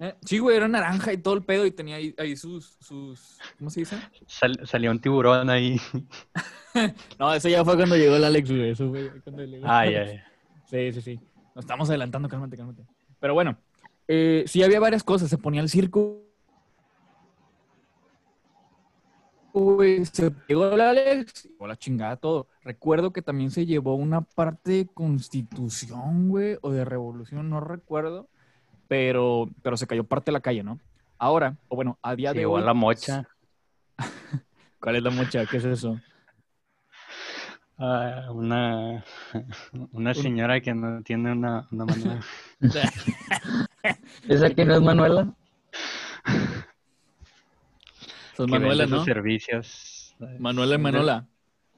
[0.00, 3.38] Eh, Sí, güey, era naranja y todo el pedo y tenía ahí, ahí sus, sus,
[3.58, 3.96] ¿cómo se dice?
[4.26, 5.80] Sal- salió un tiburón ahí.
[7.18, 8.70] No, eso ya fue cuando llegó el Alex, güey.
[8.70, 10.20] Eso fue cuando llegó ay.
[10.66, 11.20] Sí, sí, sí.
[11.54, 12.82] Nos estamos adelantando, cálmate, cálmate.
[13.18, 13.56] Pero bueno,
[14.06, 15.28] eh, sí había varias cosas.
[15.30, 16.22] Se ponía el circo.
[19.52, 22.46] Uy, se llegó el Alex, llegó la chingada todo.
[22.62, 28.28] Recuerdo que también se llevó una parte de constitución, güey, o de revolución, no recuerdo.
[28.88, 30.78] Pero, pero se cayó parte de la calle, ¿no?
[31.18, 32.62] Ahora, o bueno, a día Se de llevó hoy.
[32.62, 33.28] a la mocha.
[34.80, 35.46] ¿Cuál es la mocha?
[35.46, 36.00] ¿Qué es eso?
[37.78, 39.04] Ah, una,
[39.92, 42.20] una señora que no tiene una, una mano.
[44.28, 45.34] ¿Esa que no es Manuela?
[48.40, 48.96] Son que Manuela, ¿no?
[48.96, 50.16] sus servicios.
[50.38, 51.26] Manuela y Manola.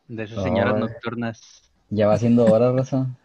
[0.06, 1.72] De esas señoras nocturnas.
[1.90, 3.18] Ya va siendo hora, Rosa.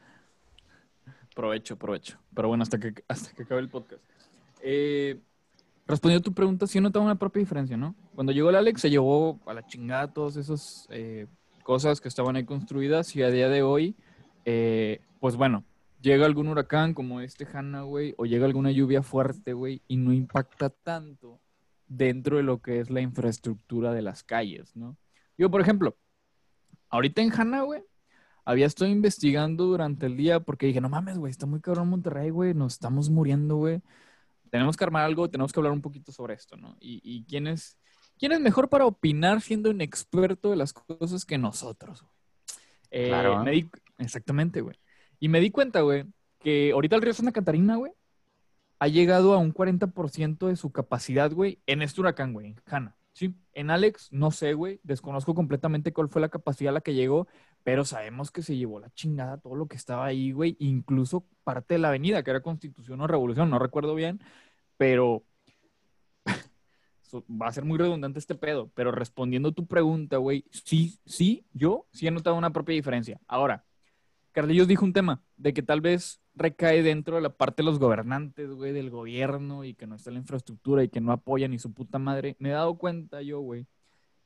[1.36, 2.17] Provecho, provecho.
[2.34, 4.02] Pero bueno, hasta que, hasta que acabe el podcast.
[4.63, 5.19] Eh,
[5.86, 7.93] respondiendo a tu pregunta, sí notaba una propia diferencia, ¿no?
[8.15, 11.28] Cuando llegó el Alex, se llevó a la chingada todas esas eh,
[11.62, 13.95] cosas que estaban ahí construidas y a día de hoy,
[14.45, 15.63] eh, pues bueno,
[16.02, 20.12] llega algún huracán como este Hanna, güey, o llega alguna lluvia fuerte, güey, y no
[20.12, 21.39] impacta tanto
[21.88, 24.97] dentro de lo que es la infraestructura de las calles, ¿no?
[25.38, 25.95] Yo, por ejemplo,
[26.89, 27.82] ahorita en Hanna, güey,
[28.45, 32.30] había estado investigando durante el día porque dije, no mames, güey, está muy cabrón Monterrey,
[32.30, 33.82] güey, nos estamos muriendo, güey.
[34.50, 36.78] Tenemos que armar algo, tenemos que hablar un poquito sobre esto, ¿no?
[36.80, 37.78] Y, y quién, es,
[38.17, 42.13] quién es mejor para opinar siendo un experto de las cosas que nosotros, güey.
[42.89, 43.43] Eh, Claro.
[43.43, 44.80] me di- exactamente, güey.
[45.19, 46.06] Y me di cuenta, güey,
[46.39, 47.91] que ahorita el río Santa Catarina, güey,
[48.79, 52.97] ha llegado a un 40% de su capacidad, güey, en este huracán, güey, en Hanna.
[53.13, 56.93] Sí, en Alex, no sé, güey, desconozco completamente cuál fue la capacidad a la que
[56.93, 57.27] llegó,
[57.63, 61.73] pero sabemos que se llevó la chingada todo lo que estaba ahí, güey, incluso parte
[61.73, 64.21] de la avenida, que era Constitución o Revolución, no recuerdo bien,
[64.77, 65.23] pero
[67.27, 71.87] va a ser muy redundante este pedo, pero respondiendo tu pregunta, güey, sí, sí, yo
[71.91, 73.19] sí he notado una propia diferencia.
[73.27, 73.65] Ahora,
[74.31, 77.80] Carlillos dijo un tema de que tal vez recae dentro de la parte de los
[77.80, 81.60] gobernantes, güey, del gobierno y que no está la infraestructura y que no apoyan ni
[81.60, 82.36] su puta madre.
[82.39, 83.65] Me he dado cuenta yo, güey,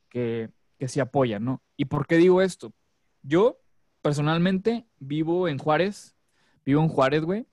[0.10, 1.62] que, que sí apoyan, ¿no?
[1.78, 2.74] ¿Y por qué digo esto?
[3.24, 3.60] Yo,
[4.02, 6.15] personalmente, vivo en Juárez,
[6.65, 7.45] vivo en Juárez, güey,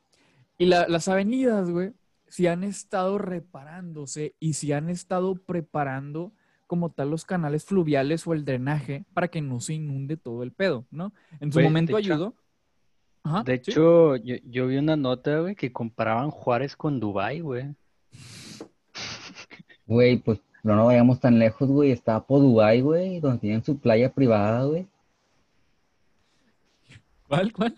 [0.56, 1.92] y la- las avenidas, güey,
[2.26, 6.32] sí han estado reparándose y sí han estado preparando
[6.66, 10.52] como tal los canales fluviales o el drenaje para que no se inunde todo el
[10.52, 11.14] pedo, ¿no?
[11.40, 12.34] En su momento ayudó.
[13.24, 13.70] Ajá, De sí.
[13.70, 17.74] hecho, yo, yo vi una nota, güey, que comparaban Juárez con Dubái, güey.
[19.86, 21.92] Güey, pues no nos vayamos tan lejos, güey.
[21.92, 24.86] Está Podubay, güey, donde tienen su playa privada, güey.
[27.26, 27.74] ¿Cuál, cuál?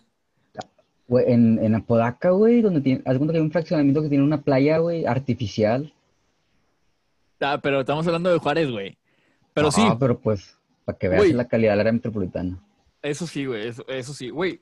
[1.09, 4.25] Güey, en, en Apodaca, güey, donde tiene, haz cuenta que hay un fraccionamiento que tiene
[4.25, 5.93] una playa, güey, artificial.
[7.41, 8.97] Ah, pero estamos hablando de Juárez, güey.
[9.55, 11.33] Pero sí, Ah, pero pues, para que veas Güey.
[11.33, 12.59] la calidad del área metropolitana.
[13.03, 14.31] eso sí, güey, eso, eso sí.
[14.31, 14.61] Güey,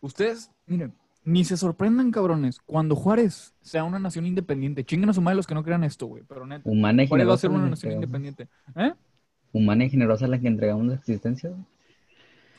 [0.00, 4.84] ustedes, miren, ni se sorprendan, cabrones, cuando Juárez sea una nación independiente.
[4.84, 6.68] Chinguen a su madre los que no crean esto, güey, pero neta.
[6.68, 8.48] Humana y Juárez va a generosa ser una nación independiente.
[8.76, 8.92] ¿Eh?
[9.52, 11.62] Humana y generosa la que entregamos la existencia, güey.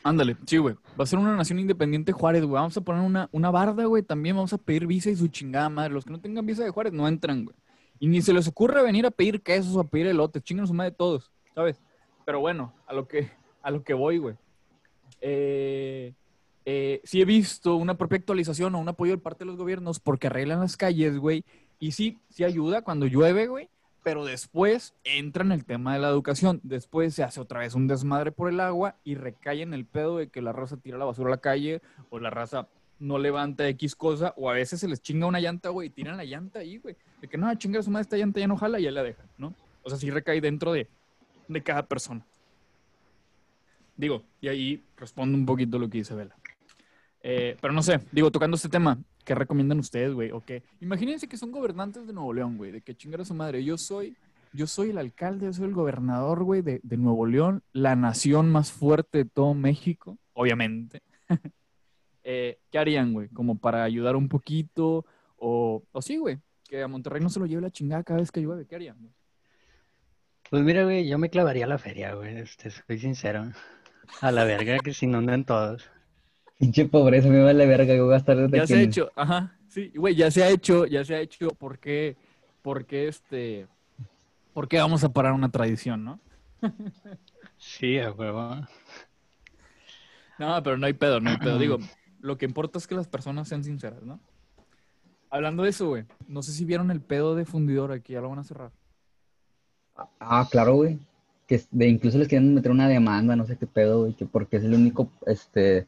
[0.04, 0.76] Ándale, sí, güey.
[1.00, 2.54] Va a ser una nación independiente Juárez, güey.
[2.54, 4.02] Vamos a poner una, una barda, güey.
[4.04, 5.94] También vamos a pedir visa y su chingada madre.
[5.94, 7.56] Los que no tengan visa de Juárez no entran, güey.
[8.00, 10.44] Y ni se les ocurre venir a pedir quesos o a pedir elotes.
[10.44, 11.80] Chingan a su madre todos, ¿sabes?
[12.26, 13.30] Pero bueno, a lo que,
[13.62, 14.36] a lo que voy, güey.
[15.22, 16.16] Eh,
[16.66, 20.00] eh, sí he visto una propia actualización o un apoyo de parte de los gobiernos
[20.00, 21.44] porque arreglan las calles, güey.
[21.80, 23.70] Y sí, sí ayuda cuando llueve, güey.
[24.04, 26.60] Pero después entra en el tema de la educación.
[26.64, 30.18] Después se hace otra vez un desmadre por el agua y recae en el pedo
[30.18, 32.68] de que la raza tira la basura a la calle o la raza
[33.00, 36.18] no levanta X cosa o a veces se les chinga una llanta, güey, y tiran
[36.18, 36.96] la llanta ahí, güey.
[37.20, 39.26] De que no, chinga su madre, esta llanta ya no jala y ya la dejan,
[39.38, 39.54] ¿no?
[39.84, 40.88] O sea, sí recae dentro de,
[41.48, 42.24] de cada persona.
[43.98, 46.36] Digo, y ahí respondo un poquito lo que dice Vela.
[47.24, 50.32] Eh, pero no sé, digo, tocando este tema, ¿qué recomiendan ustedes, güey?
[50.32, 50.44] ¿O?
[50.80, 53.64] Imagínense que son gobernantes de Nuevo León, güey, de que chingar a su madre.
[53.64, 54.16] Yo soy,
[54.54, 58.52] yo soy el alcalde, yo soy el gobernador, güey, de, de Nuevo León, la nación
[58.52, 61.02] más fuerte de todo México, obviamente.
[62.24, 63.30] Eh, ¿Qué harían, güey?
[63.30, 65.08] Como para ayudar un poquito,
[65.38, 66.38] o, o sí, güey,
[66.70, 69.12] que a Monterrey no se lo lleve la chingada cada vez que llueve, ¿qué harían?
[70.52, 73.52] Pues mira, güey, yo me clavaría a la feria, güey, este, soy sincero.
[74.22, 75.90] A la verga que se inunden todos.
[76.62, 79.12] Pinche pobreza, me vale verga que voy a estar desde Ya aquí se ha hecho,
[79.16, 82.16] ajá, sí, güey, ya se ha hecho, ya se ha hecho, ¿por qué,
[82.62, 83.66] por qué este,
[84.54, 86.20] por qué vamos a parar una tradición, no?
[87.58, 88.58] Sí, a huevo.
[90.38, 91.58] No, pero no hay pedo, no hay pedo.
[91.58, 91.80] Digo,
[92.20, 94.20] lo que importa es que las personas sean sinceras, ¿no?
[95.32, 98.30] Hablando de eso, güey, no sé si vieron el pedo de fundidora que ya lo
[98.30, 98.72] van a cerrar.
[100.20, 101.00] Ah, claro, güey.
[101.48, 104.58] Que de, incluso les quieren meter una demanda, no sé qué pedo, güey, que porque
[104.58, 105.88] es el único este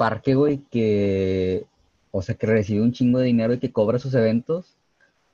[0.00, 1.66] parque, güey, que,
[2.10, 4.76] o sea, que recibe un chingo de dinero y que cobra sus eventos.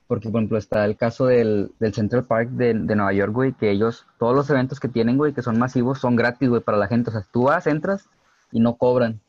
[0.07, 3.53] Porque, por ejemplo, está el caso del, del Central Park de, de Nueva York, güey,
[3.53, 6.77] que ellos, todos los eventos que tienen, güey, que son masivos, son gratis, güey, para
[6.77, 7.09] la gente.
[7.09, 8.09] O sea, tú vas, entras
[8.51, 9.19] y no cobran.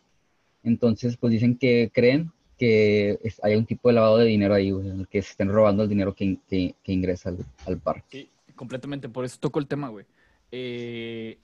[0.64, 4.70] Entonces, pues dicen que creen que es- hay un tipo de lavado de dinero ahí,
[4.72, 7.78] güey, en el que se estén robando el dinero que, que- que ingresa al, al
[7.78, 8.06] parque.
[8.10, 10.04] Sí, completamente, por eso toco el tema, güey.
[10.52, 11.38] Eh,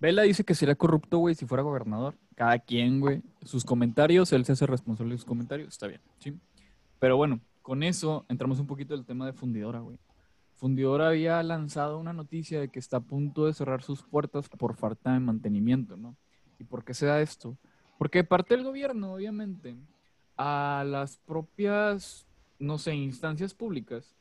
[0.00, 2.14] Vela dice que sería corrupto, güey, si fuera gobernador.
[2.40, 6.38] Cada quien, güey, sus comentarios, él se hace responsable de sus comentarios, está bien, ¿sí?
[6.98, 9.98] Pero bueno, con eso entramos un poquito del tema de Fundidora, güey.
[10.54, 14.74] Fundidora había lanzado una noticia de que está a punto de cerrar sus puertas por
[14.74, 16.16] falta de mantenimiento, ¿no?
[16.58, 17.58] ¿Y por qué se da esto?
[17.98, 19.76] Porque parte del gobierno, obviamente,
[20.38, 22.26] a las propias,
[22.58, 24.16] no sé, instancias públicas,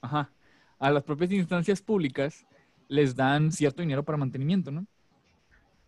[0.00, 0.30] ajá,
[0.78, 2.46] a las propias instancias públicas
[2.86, 4.86] les dan cierto dinero para mantenimiento, ¿no?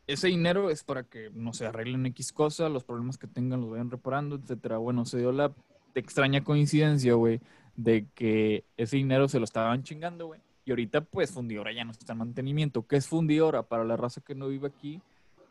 [0.09, 3.71] Ese dinero es para que, no sé, arreglen X cosa, los problemas que tengan los
[3.71, 4.79] vayan reparando, etcétera.
[4.79, 5.53] Bueno, se dio la
[5.95, 7.41] extraña coincidencia, güey,
[7.77, 10.41] de que ese dinero se lo estaban chingando, güey.
[10.65, 12.87] Y ahorita, pues, Fundidora ya no está en mantenimiento.
[12.87, 13.63] ¿Qué es Fundidora?
[13.63, 15.01] Para la raza que no vive aquí,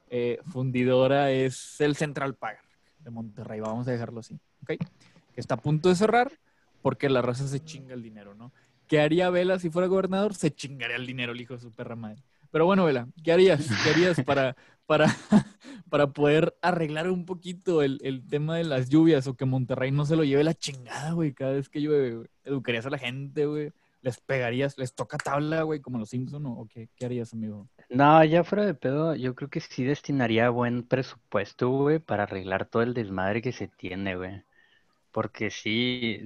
[0.10, 2.64] eh, Fundidora es el Central Park
[3.04, 4.70] de Monterrey, vamos a dejarlo así, ¿ok?
[5.34, 6.32] Que está a punto de cerrar
[6.82, 8.52] porque la raza se chinga el dinero, ¿no?
[8.88, 10.34] ¿Qué haría Vela si fuera gobernador?
[10.34, 12.24] Se chingaría el dinero el hijo de su perra madre.
[12.52, 13.68] Pero bueno, Vela, ¿qué harías?
[13.84, 14.56] ¿Qué harías para,
[14.86, 15.08] para,
[15.90, 20.06] para poder arreglar un poquito el, el tema de las lluvias o que Monterrey no
[20.06, 22.30] se lo lleve la chingada, güey, cada vez que llueve, güey?
[22.44, 23.72] ¿Educarías a la gente, güey?
[24.02, 24.78] ¿Les pegarías?
[24.78, 27.68] ¿Les toca tabla, güey, como los Simpson o qué, qué harías, amigo?
[27.90, 32.66] No, ya fuera de pedo, yo creo que sí destinaría buen presupuesto, güey, para arreglar
[32.66, 34.44] todo el desmadre que se tiene, güey.
[35.12, 36.22] Porque sí,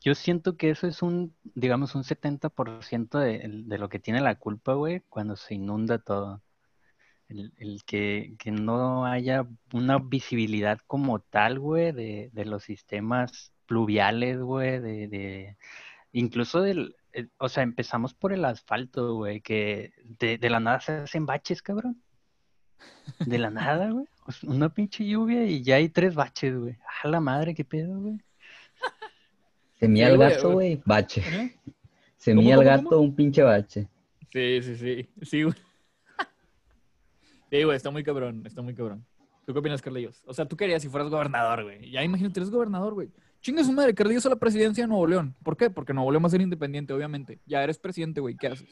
[0.00, 4.36] yo siento que eso es un, digamos, un 70% de, de lo que tiene la
[4.36, 6.42] culpa, güey, cuando se inunda todo.
[7.28, 14.40] El, que, que no haya una visibilidad como tal, güey, de, de los sistemas pluviales,
[14.40, 15.58] güey, de, de,
[16.12, 20.80] incluso del, eh, o sea, empezamos por el asfalto, güey, que de, de la nada
[20.80, 22.02] se hacen baches, cabrón.
[23.26, 24.06] De la nada, güey.
[24.44, 26.78] Una pinche lluvia y ya hay tres baches, güey.
[27.02, 28.18] A la madre, qué pedo, güey.
[29.78, 30.82] Semilla Sí, al güey, gato, güey.
[30.84, 31.22] bache.
[31.26, 31.54] ¿Eh?
[32.16, 33.88] Semilla ¿Cómo, al cómo, gato, un pinche bache.
[34.32, 35.08] Sí, sí, sí.
[35.22, 35.54] Sí, güey.
[37.50, 39.04] Sí, güey, está muy cabrón, está muy cabrón.
[39.46, 40.22] ¿Tú qué opinas, Carlillos?
[40.26, 41.90] O sea, tú querías si fueras gobernador, güey.
[41.90, 43.08] Ya imagínate, eres gobernador, güey.
[43.40, 45.34] Chinga su madre, Carlillos a la presidencia de Nuevo León.
[45.42, 45.70] ¿Por qué?
[45.70, 47.38] Porque Nuevo León va a ser independiente, obviamente.
[47.46, 48.36] Ya eres presidente, güey.
[48.36, 48.68] ¿Qué haces?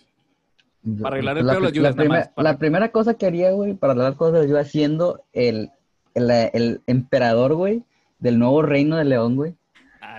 [1.01, 3.15] Para arreglar el la, pedo de las lluvias, la nada más, para- la primera cosa
[3.15, 5.71] que haría, güey, para arreglar cosas, yo haciendo el,
[6.15, 7.83] el, el emperador, güey,
[8.19, 9.55] del nuevo reino de León, güey.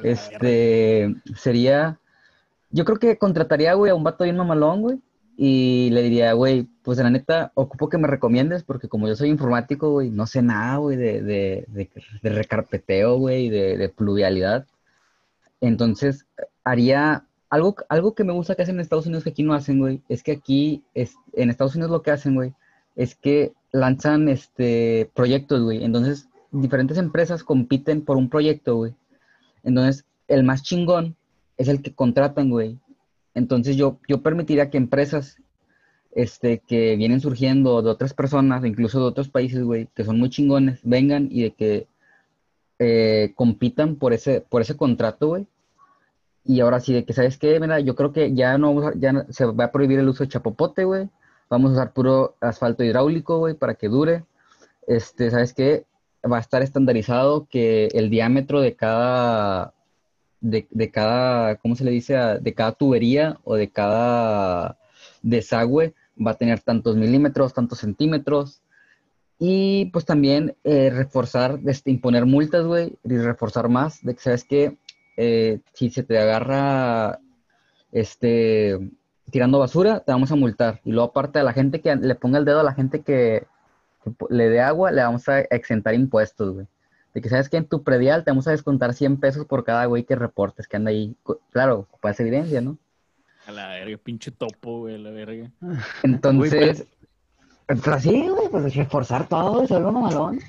[0.04, 2.00] Este, sería,
[2.70, 5.00] yo creo que contrataría, güey, a un vato bien mamalón, güey,
[5.38, 9.30] y le diría, güey, pues la neta, ocupo que me recomiendes, porque como yo soy
[9.30, 11.90] informático, güey, no sé nada, güey, de, de, de,
[12.22, 14.66] de recarpeteo, güey, de, de pluvialidad.
[15.62, 16.26] Entonces,
[16.64, 19.80] haría algo, algo que me gusta que hacen en Estados Unidos que aquí no hacen,
[19.80, 22.54] güey, es que aquí, es, en Estados Unidos lo que hacen, güey,
[22.96, 25.84] es que lanzan, este, proyectos, güey.
[25.84, 28.96] Entonces, diferentes empresas compiten por un proyecto, güey.
[29.68, 31.18] Entonces, el más chingón
[31.58, 32.80] es el que contratan, güey.
[33.34, 35.38] Entonces, yo, yo permitiría que empresas
[36.14, 40.30] este, que vienen surgiendo de otras personas, incluso de otros países, güey, que son muy
[40.30, 41.88] chingones, vengan y de que
[42.80, 45.48] eh, compitan por ese, por ese contrato, güey.
[46.46, 47.60] Y ahora sí, de que, ¿sabes qué?
[47.60, 50.86] Mira, yo creo que ya no, ya se va a prohibir el uso de chapopote,
[50.86, 51.10] güey.
[51.50, 54.24] Vamos a usar puro asfalto hidráulico, güey, para que dure.
[54.88, 55.86] Este, ¿sabes qué?
[56.30, 59.74] Va a estar estandarizado que el diámetro de cada,
[60.42, 62.18] de, de cada, ¿cómo se le dice?
[62.18, 64.78] A- De cada tubería o de cada
[65.22, 65.94] desagüe
[66.26, 68.62] va a tener tantos milímetros, tantos centímetros.
[69.40, 74.44] Y pues también eh, reforzar, este, imponer multas, güey, y reforzar más, de que sabes
[74.44, 74.78] que
[75.74, 77.20] si se te agarra
[77.92, 78.78] este,
[79.32, 80.82] tirando basura, te vamos a multar.
[80.84, 83.46] Y luego aparte a la gente que le ponga el dedo a la gente que,
[84.30, 86.68] le dé agua, le vamos a exentar impuestos, güey.
[87.14, 89.86] De que sabes que en tu predial te vamos a descontar 100 pesos por cada
[89.86, 91.16] güey que reportes que anda ahí.
[91.52, 92.78] Claro, para esa evidencia, ¿no?
[93.48, 95.50] A la verga, pinche topo, güey, a la verga.
[96.04, 96.86] Entonces,
[97.66, 100.40] pues así, güey, pues reforzar todo, y solo mamalón.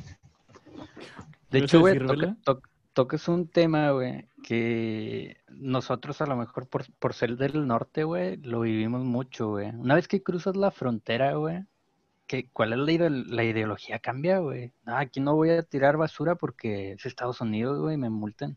[1.50, 2.36] De ¿Ibas a hecho, güey, decir, toca- Vela?
[2.44, 8.04] to- tocas un tema, güey, que nosotros a lo mejor por, por ser del norte,
[8.04, 9.70] güey, lo vivimos mucho, güey.
[9.70, 11.64] Una vez que cruzas la frontera, güey,
[12.28, 13.98] que, ¿cuál es la, ide- la ideología?
[13.98, 14.72] Cambia, güey.
[14.84, 18.56] No, aquí no voy a tirar basura porque es Estados Unidos, güey, me multan.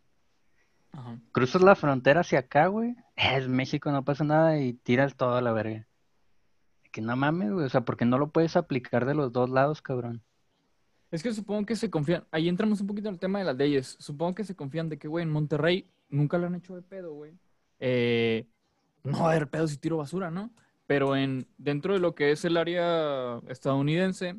[0.91, 1.17] Ajá.
[1.31, 5.41] Cruzas la frontera hacia acá, güey, es México, no pasa nada y tiras todo a
[5.41, 5.87] la verga.
[6.91, 9.81] Que no mames, güey, o sea, porque no lo puedes aplicar de los dos lados,
[9.81, 10.21] cabrón.
[11.09, 13.55] Es que supongo que se confían, ahí entramos un poquito en el tema de las
[13.57, 13.95] leyes.
[13.99, 17.13] Supongo que se confían de que, güey, en Monterrey nunca lo han hecho de pedo,
[17.13, 17.33] güey.
[17.79, 18.45] Eh,
[19.03, 20.51] no va a haber pedo si tiro basura, ¿no?
[20.91, 24.35] Pero en, dentro de lo que es el área estadounidense,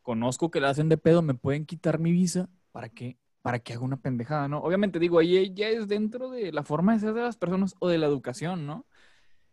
[0.00, 3.74] conozco que la hacen de pedo, me pueden quitar mi visa para que, para que
[3.74, 4.60] haga una pendejada, ¿no?
[4.60, 7.88] Obviamente digo, ahí ya es dentro de la forma de ser de las personas o
[7.88, 8.86] de la educación, ¿no?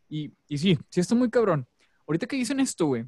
[0.08, 1.68] Y, y sí, sí está muy cabrón.
[2.08, 3.06] Ahorita que dicen esto, güey,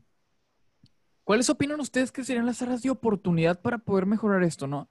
[1.23, 4.89] ¿Cuáles opinan ustedes que serían las áreas de oportunidad para poder mejorar esto, no?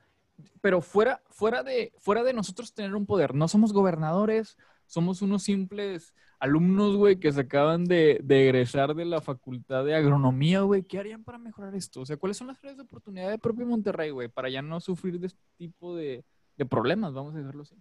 [0.63, 4.57] Pero fuera, fuera, de, fuera de nosotros tener un poder, no somos gobernadores,
[4.89, 9.95] somos unos simples alumnos, güey, que se acaban de, de egresar de la facultad de
[9.95, 10.83] agronomía, güey.
[10.83, 12.01] ¿Qué harían para mejorar esto?
[12.01, 14.81] O sea, ¿cuáles son las áreas de oportunidad de propio Monterrey, güey, para ya no
[14.81, 16.25] sufrir de este tipo de,
[16.57, 17.77] de problemas, vamos a decirlo así?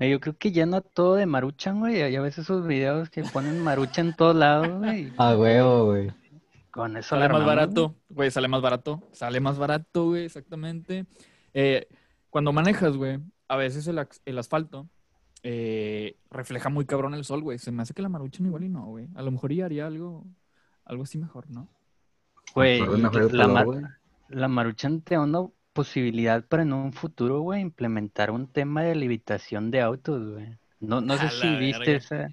[0.00, 2.10] Yo creo que llena todo de maruchan, güey.
[2.10, 5.12] Ya ves esos videos que ponen maruchan en todos lados, güey.
[5.18, 6.10] A huevo, güey.
[6.72, 11.04] Con eso Sale más barato, güey, sale más barato, sale más barato, güey, exactamente.
[11.52, 11.86] Eh,
[12.30, 14.88] cuando manejas, güey, a veces el asfalto
[15.42, 17.58] eh, refleja muy cabrón el sol, güey.
[17.58, 19.08] Se me hace que la maruchan igual y no, güey.
[19.14, 20.24] A lo mejor ya haría algo,
[20.84, 21.68] algo así mejor, ¿no?
[22.54, 27.60] Güey, la, color, mar- la maruchan te da una posibilidad para en un futuro, güey,
[27.62, 30.58] implementar un tema de levitación de autos, güey.
[30.80, 31.96] No, no sé si viste verga.
[31.96, 32.28] esa.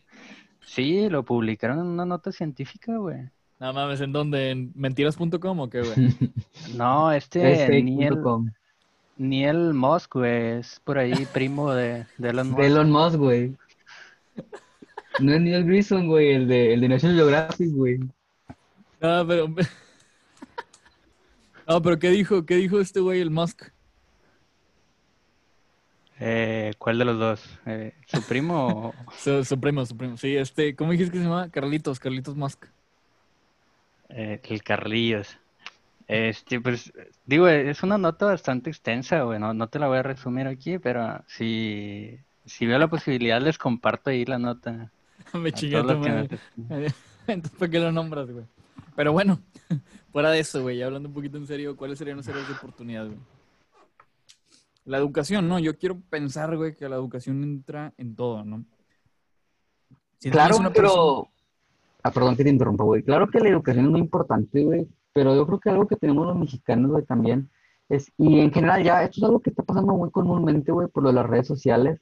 [0.66, 3.30] Sí, lo publicaron en una nota científica, güey.
[3.60, 4.52] Nada mames, ¿en dónde?
[4.52, 5.94] ¿En mentiras.com o qué, güey?
[6.76, 7.70] No, este Es
[9.20, 9.60] ni el, fake.com.
[9.62, 12.60] ni el Musk, güey, es por ahí primo de, de Elon Musk.
[12.60, 13.56] De Elon Musk, güey.
[15.20, 18.00] No es Neil Grison, güey, el de, el de National Geographic, güey.
[19.02, 19.48] No, pero...
[21.68, 22.46] No, pero ¿qué dijo?
[22.46, 23.64] ¿Qué dijo este güey, el Musk?
[26.22, 27.60] Eh, ¿cuál de los dos?
[27.66, 30.18] Eh, ¿Su primo o- Su, su primo, su primo.
[30.18, 31.50] Sí, este, ¿cómo dijiste que se llama?
[31.50, 32.66] Carlitos, Carlitos Musk.
[34.10, 35.38] eh, el Carlillos?
[36.10, 36.92] Este, pues,
[37.28, 40.80] digo, es una nota bastante extensa, güey, no, no te la voy a resumir aquí,
[40.80, 44.92] pero si, si veo la posibilidad les comparto ahí la nota.
[45.36, 46.40] Me chingué tu madre.
[47.28, 48.44] Entonces, ¿por qué lo nombras, güey?
[48.96, 49.40] Pero bueno,
[50.12, 53.06] fuera de eso, güey, hablando un poquito en serio, ¿cuáles serían las áreas de oportunidad,
[53.06, 53.20] güey?
[54.86, 55.60] La educación, ¿no?
[55.60, 58.66] Yo quiero pensar, güey, que la educación entra en todo, ¿no?
[60.18, 60.74] Si Claro, pero...
[60.74, 61.30] persona-
[62.02, 63.04] Ah, perdón que te interrumpa, güey.
[63.04, 66.26] Claro que la educación es muy importante, güey, pero yo creo que algo que tenemos
[66.28, 67.50] los mexicanos, güey, también
[67.90, 71.04] es, y en general ya, esto es algo que está pasando muy comúnmente, güey, por
[71.04, 72.00] lo de las redes sociales,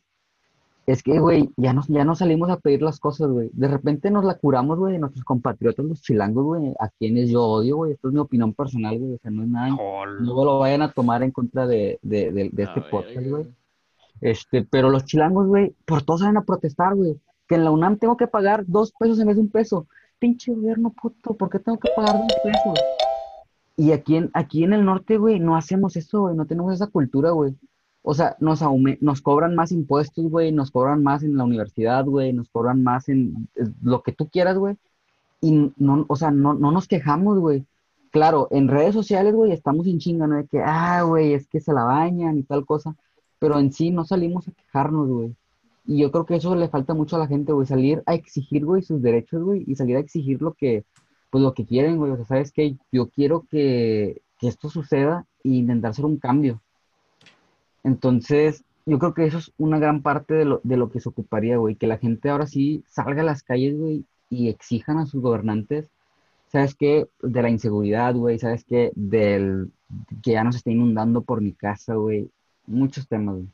[0.85, 3.49] es que, güey, ya no, ya no salimos a pedir las cosas, güey.
[3.51, 7.43] De repente nos la curamos, güey, de nuestros compatriotas, los chilangos, güey, a quienes yo
[7.43, 7.91] odio, güey.
[7.91, 10.23] Esto es mi opinión personal, güey, o sea, no es nada, Jol.
[10.23, 13.47] no lo vayan a tomar en contra de, de, de, de este ver, podcast, güey.
[14.21, 17.19] Este, pero los chilangos, güey, por todos salen a protestar, güey.
[17.47, 19.87] Que en la UNAM tengo que pagar dos pesos en vez de un peso.
[20.19, 22.79] Pinche gobierno puto, ¿por qué tengo que pagar dos pesos?
[23.75, 26.87] Y aquí en, aquí en el norte, güey, no hacemos eso, güey, no tenemos esa
[26.87, 27.55] cultura, güey.
[28.01, 28.61] O sea, nos,
[29.01, 33.09] nos cobran más impuestos, güey, nos cobran más en la universidad, güey, nos cobran más
[33.09, 33.49] en
[33.83, 34.77] lo que tú quieras, güey.
[35.41, 37.65] Y no, o sea, no, no nos quejamos, güey.
[38.11, 40.37] Claro, en redes sociales, güey, estamos en chinga, ¿no?
[40.37, 42.95] De que, ah, güey, es que se la bañan y tal cosa.
[43.39, 45.35] Pero en sí no salimos a quejarnos, güey.
[45.87, 48.65] Y yo creo que eso le falta mucho a la gente, güey, salir a exigir,
[48.65, 50.83] güey, sus derechos, güey, y salir a exigir lo que,
[51.29, 52.11] pues lo que quieren, güey.
[52.11, 52.75] O sea, ¿sabes qué?
[52.91, 56.61] Yo quiero que, que esto suceda e intentar hacer un cambio.
[57.83, 61.09] Entonces, yo creo que eso es una gran parte de lo, de lo que se
[61.09, 65.05] ocuparía, güey, que la gente ahora sí salga a las calles, güey, y exijan a
[65.05, 65.89] sus gobernantes,
[66.51, 67.07] ¿sabes qué?
[67.21, 68.91] De la inseguridad, güey, ¿sabes qué?
[68.95, 69.71] Del
[70.21, 72.29] que ya nos está inundando por mi casa, güey.
[72.65, 73.47] Muchos temas, güey.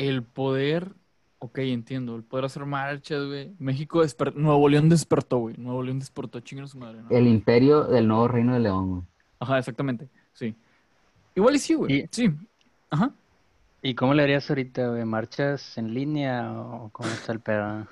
[0.00, 0.92] El poder,
[1.40, 3.52] ok, entiendo, el poder hacer marchas, güey.
[3.58, 5.56] México despertó, Nuevo León despertó, güey.
[5.58, 7.10] Nuevo León despertó, chinguen su madre, ¿no?
[7.10, 9.02] El imperio del nuevo reino de León, güey.
[9.40, 10.54] Ajá, exactamente, sí.
[11.34, 12.32] Igual y sí, güey, sí.
[12.88, 13.12] Ajá.
[13.82, 15.04] ¿Y cómo le harías ahorita, güey?
[15.04, 17.86] ¿Marchas en línea o cómo está el pedo?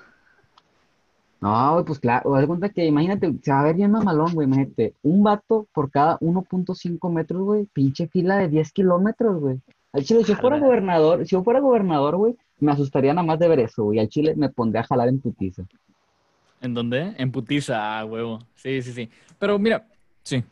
[1.41, 4.47] No, güey, pues claro, haz cuenta que imagínate, se va a ver bien mamalón, güey,
[4.47, 9.61] imagínate, un vato por cada 1.5 metros, güey, pinche fila de 10 kilómetros, güey.
[9.91, 13.39] Al chile, si yo fuera gobernador, si yo fuera gobernador, güey, me asustaría nada más
[13.39, 13.99] de ver eso, güey.
[13.99, 15.63] Al chile me pondría a jalar en putiza.
[16.61, 17.15] ¿En dónde?
[17.17, 18.39] En putiza, ah, huevo.
[18.55, 19.09] Sí, sí, sí.
[19.39, 19.87] Pero mira,
[20.23, 20.43] sí.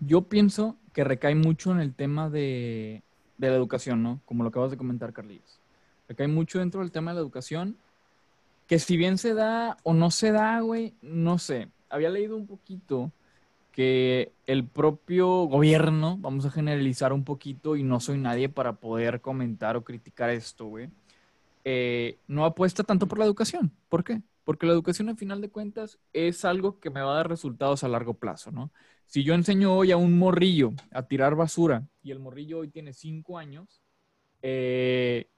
[0.00, 3.02] Yo pienso que recae mucho en el tema de,
[3.38, 4.20] de la educación, ¿no?
[4.24, 5.60] Como lo acabas de comentar, Carlitos.
[6.08, 7.76] Recae mucho dentro del tema de la educación,
[8.66, 11.68] que si bien se da o no se da, güey, no sé.
[11.88, 13.10] Había leído un poquito
[13.72, 19.20] que el propio gobierno, vamos a generalizar un poquito, y no soy nadie para poder
[19.20, 20.90] comentar o criticar esto, güey,
[21.64, 23.72] eh, no apuesta tanto por la educación.
[23.88, 24.20] ¿Por qué?
[24.44, 27.82] Porque la educación, al final de cuentas, es algo que me va a dar resultados
[27.82, 28.70] a largo plazo, ¿no?
[29.06, 32.92] Si yo enseño hoy a un morrillo a tirar basura y el morrillo hoy tiene
[32.92, 33.82] cinco años,
[34.42, 35.28] eh,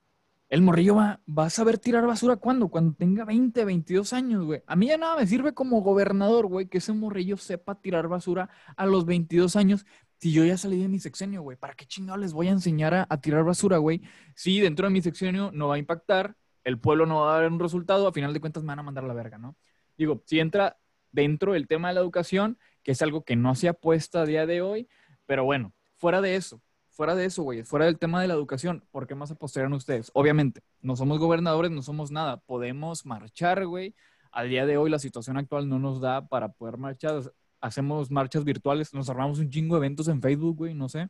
[0.54, 4.62] el morrillo va, va a saber tirar basura cuando, cuando tenga 20, 22 años, güey.
[4.68, 8.48] A mí ya nada me sirve como gobernador, güey, que ese morrillo sepa tirar basura
[8.76, 9.84] a los 22 años
[10.20, 11.56] si yo ya salí de mi sexenio, güey.
[11.56, 14.02] ¿Para qué chingado les voy a enseñar a, tirar basura, güey?
[14.36, 17.50] Si dentro de mi sexenio no va a impactar, el pueblo no va a dar
[17.50, 19.56] un resultado, a final de cuentas me van a mandar la verga, ¿no?
[19.98, 20.78] Digo, si entra
[21.10, 24.46] dentro del tema de la educación, que es algo que no se apuesta a día
[24.46, 24.88] de hoy,
[25.26, 26.62] pero bueno, fuera de eso,
[26.94, 30.10] fuera de eso, güey, fuera del tema de la educación, ¿por qué más apostarían ustedes?
[30.14, 33.94] Obviamente, no somos gobernadores, no somos nada, podemos marchar, güey.
[34.30, 37.20] Al día de hoy la situación actual no nos da para poder marchar,
[37.60, 41.08] hacemos marchas virtuales, nos armamos un chingo de eventos en Facebook, güey, no sé.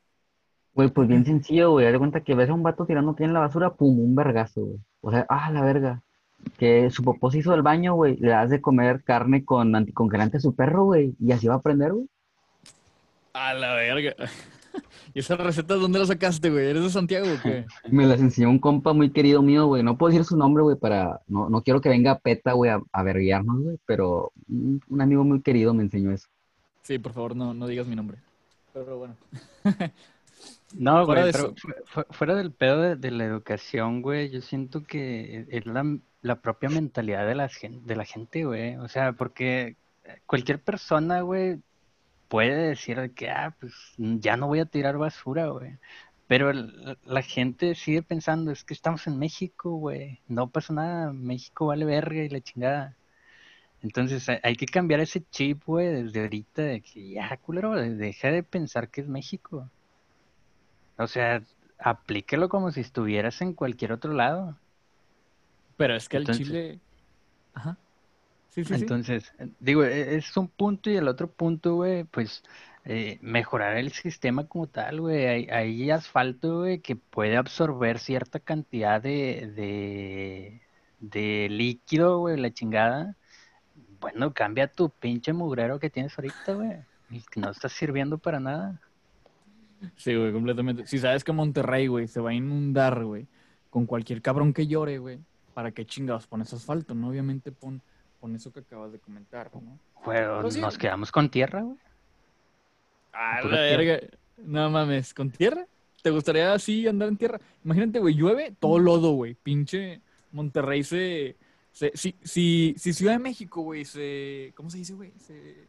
[0.74, 1.86] Güey, pues bien sencillo, güey.
[1.86, 4.14] Haz de cuenta que ves a un vato tirando aquí en la basura, pum, un
[4.16, 4.78] vergazo, güey.
[5.02, 6.02] O sea, ah, la verga.
[6.58, 8.16] Que su popó se hizo del baño, güey.
[8.16, 11.14] Le das de comer carne con anticongelante a su perro, güey.
[11.20, 12.08] Y así va a aprender, güey.
[13.34, 14.14] A la verga.
[15.14, 16.66] ¿Y esas recetas dónde las sacaste, güey?
[16.66, 17.64] ¿Eres de Santiago o qué?
[17.90, 19.82] Me las enseñó un compa muy querido mío, güey.
[19.82, 21.20] No puedo decir su nombre, güey, para...
[21.28, 23.78] No, no quiero que venga PETA, güey, a, a verguiarnos, güey.
[23.86, 26.28] Pero un, amigo muy querido me enseñó eso.
[26.82, 28.18] Sí, por favor, no, no digas mi nombre.
[28.72, 29.16] Pero bueno.
[30.76, 31.54] No, Fuera güey, pero
[31.86, 36.40] fu- fuera del pedo de, de la educación, güey, yo siento que es la, la
[36.40, 38.74] propia mentalidad de la, gen- de la gente, güey.
[38.78, 39.76] O sea, porque
[40.26, 41.60] cualquier persona, güey,
[42.34, 45.78] puede decir que, ah, pues ya no voy a tirar basura, güey.
[46.26, 50.18] Pero el- la gente sigue pensando, es que estamos en México, güey.
[50.26, 52.96] No pasa nada, México vale verga y la chingada.
[53.82, 58.32] Entonces hay- que cambiar ese chip, güey, desde ahorita, de que ya, culero, de- deja
[58.32, 59.70] de pensar que es México.
[60.98, 61.40] O sea,
[61.78, 64.58] aplíquelo como si estuvieras en cualquier otro lado.
[65.76, 66.80] Pero es que Entonces- Chile.
[67.52, 67.76] Ajá.
[68.54, 68.86] Sí, sí, sí.
[68.86, 72.42] Entonces, eh, digo, e- es un punto y el otro punto, güey, pues
[72.84, 75.26] eh, mejorar el sistema como tal, güey.
[75.26, 80.62] Hay, hay asfalto, güey, que puede absorber cierta cantidad de, de,
[80.98, 83.16] de líquido, güey, la chingada.
[84.00, 86.86] Bueno, cambia tu pinche mugrero que tienes ahorita, güey.
[87.10, 88.82] y que no está sirviendo para nada.
[89.96, 90.86] Sí, güey, completamente.
[90.86, 93.28] Si sabes que Monterrey, güey, se va a inundar, güey,
[93.70, 96.94] con cualquier cabrón que llore, güey, ¿para qué chingados pones asfalto?
[96.94, 97.08] ¿No?
[97.08, 97.82] Obviamente pon,
[98.24, 99.78] pon eso que acabas de comentar, ¿no?
[100.50, 101.76] Sí, nos quedamos con tierra, güey.
[103.12, 104.00] Ah, la verga.
[104.38, 105.66] No mames, ¿con tierra?
[106.02, 107.38] ¿Te gustaría así andar en tierra?
[107.62, 109.34] Imagínate, güey, llueve, todo lodo, güey.
[109.34, 110.00] Pinche
[110.32, 111.36] Monterrey se...
[111.70, 114.54] se si, si, si Ciudad de México, güey, se...
[114.56, 115.12] ¿Cómo se dice, güey?
[115.18, 115.68] Se,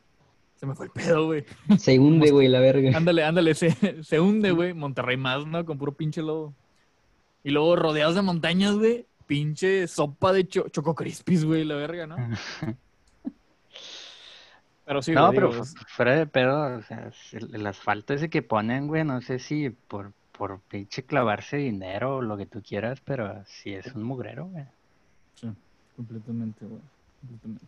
[0.56, 1.43] se me fue el pedo, güey.
[1.78, 2.95] Se hunde, güey, la verga.
[2.95, 4.74] Ándale, ándale, se, se hunde, güey.
[4.74, 5.66] Monterrey más, ¿no?
[5.66, 6.53] Con puro pinche lodo.
[7.43, 9.08] Y luego rodeados de montañas, güey.
[9.28, 12.15] Pinche sopa de cho choco crispis, güey, la verga, ¿no?
[14.86, 18.13] Pero sí, No, güey, pero digo, fu- es- fuera de pedo, o sea, el asfalto
[18.13, 22.45] ese que ponen, güey, no sé si por, por pinche clavarse dinero o lo que
[22.45, 24.65] tú quieras, pero sí es un mugrero, güey.
[25.34, 25.49] Sí,
[25.95, 26.82] completamente, güey.
[27.21, 27.65] Completamente.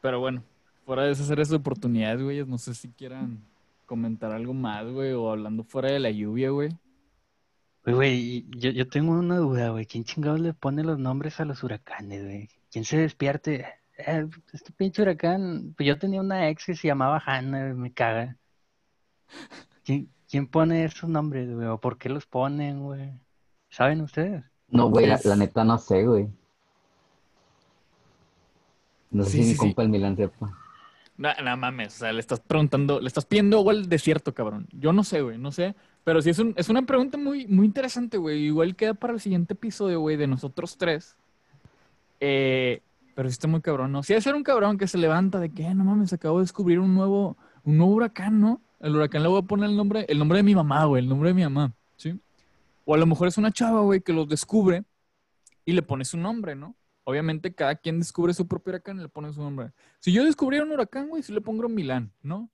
[0.00, 0.44] Pero bueno,
[0.86, 3.40] fuera de esas áreas de oportunidades, güey, no sé si quieran
[3.86, 6.68] comentar algo más, güey, o hablando fuera de la lluvia, güey.
[7.92, 9.86] Güey, güey, y yo, yo tengo una duda, güey.
[9.86, 12.48] ¿Quién chingados le pone los nombres a los huracanes, güey?
[12.70, 13.66] ¿Quién se despierte?
[13.98, 18.36] Eh, este pinche huracán, pues yo tenía una ex que se llamaba Hannah, me caga.
[19.84, 21.66] ¿Quién, quién pone esos nombres, güey?
[21.66, 23.10] ¿O por qué los ponen, güey?
[23.70, 24.44] ¿Saben ustedes?
[24.68, 26.28] No, güey, la, Es- la neta no sé, güey.
[29.10, 29.58] No sé Sí, si sí, mi sí.
[29.58, 30.52] compa el Milan sepa.
[31.16, 34.68] No, no mames, o sea, le estás preguntando, le estás pidiendo agua al desierto, cabrón.
[34.72, 35.74] Yo no sé, güey, no sé.
[36.08, 38.46] Pero sí es, un, es una pregunta muy, muy interesante, güey.
[38.46, 41.18] Igual queda para el siguiente episodio, güey, de nosotros tres.
[42.18, 42.80] Eh,
[43.14, 44.02] pero sí está muy cabrón, ¿no?
[44.02, 46.44] Sí debe ser un cabrón que se levanta de que, "Eh, no mames, acabo de
[46.44, 48.62] descubrir un nuevo, un nuevo huracán, ¿no?
[48.80, 51.10] El huracán le voy a poner el nombre, el nombre de mi mamá, güey, el
[51.10, 52.18] nombre de mi mamá, ¿sí?
[52.86, 54.84] O a lo mejor es una chava, güey, que los descubre
[55.66, 56.74] y le pone su nombre, ¿no?
[57.04, 59.72] Obviamente cada quien descubre su propio huracán y le pone su nombre.
[59.98, 62.48] Si yo descubriera un huracán, güey, sí le pongo Milán, ¿no?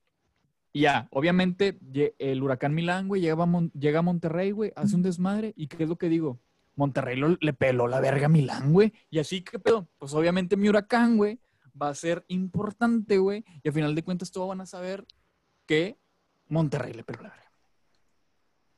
[0.76, 1.78] Y ya, obviamente
[2.18, 5.52] el huracán Milán, güey, llega a, Mon- llega a Monterrey, güey, hace un desmadre.
[5.56, 6.40] ¿Y qué es lo que digo?
[6.74, 8.92] Monterrey lo- le peló la verga a Milán, güey.
[9.08, 9.86] Y así, ¿qué pedo?
[9.98, 11.38] Pues obviamente mi huracán, güey,
[11.80, 13.44] va a ser importante, güey.
[13.62, 15.04] Y al final de cuentas todos van a saber
[15.64, 15.96] que
[16.48, 17.50] Monterrey le peló la verga.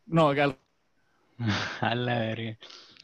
[0.06, 0.58] No, gal-
[1.80, 2.58] A la verga.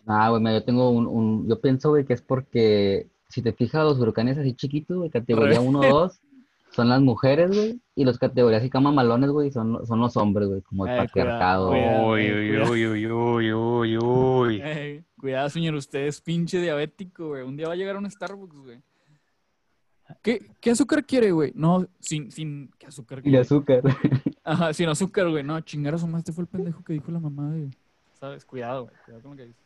[0.06, 3.84] Ah, güey, yo tengo un, un- yo pienso, güey, que es porque si te fijas,
[3.84, 6.20] los huracanes así chiquitos, güey, categoría 1 o 2,
[6.72, 10.62] son las mujeres, güey, y los categorías así mamalones, güey, son, son los hombres, güey,
[10.62, 11.68] como el Eh, patriarcado.
[11.70, 12.72] cuidado, Uy, eh, uy, cuidado.
[12.72, 14.60] uy, uy, uy, uy, uy.
[14.64, 17.42] Eh, cuidado, señor, usted es pinche diabético, güey.
[17.42, 18.80] Un día va a llegar a un Starbucks, güey.
[20.22, 21.52] ¿Qué, qué azúcar quiere, güey?
[21.54, 23.38] No, sin, sin, ¿qué azúcar Y quiere?
[23.38, 23.80] azúcar.
[24.44, 25.42] Ajá, sin azúcar, güey.
[25.42, 26.18] No, chingar a su madre.
[26.20, 27.70] Este fue el pendejo que dijo la mamá de.
[28.20, 28.44] ¿Sabes?
[28.44, 28.94] Cuidado, güey.
[29.04, 29.62] Cuidado con lo que dices.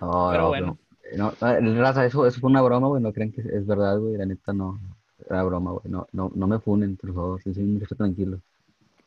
[0.00, 0.78] No, Pero no, bueno.
[1.16, 4.16] No, no, raza, eso, eso fue una broma, güey, no creen que es verdad, güey,
[4.16, 4.80] la neta no,
[5.28, 8.40] era broma, güey, no, no, no me funen, por favor, sí, sí, tranquilo.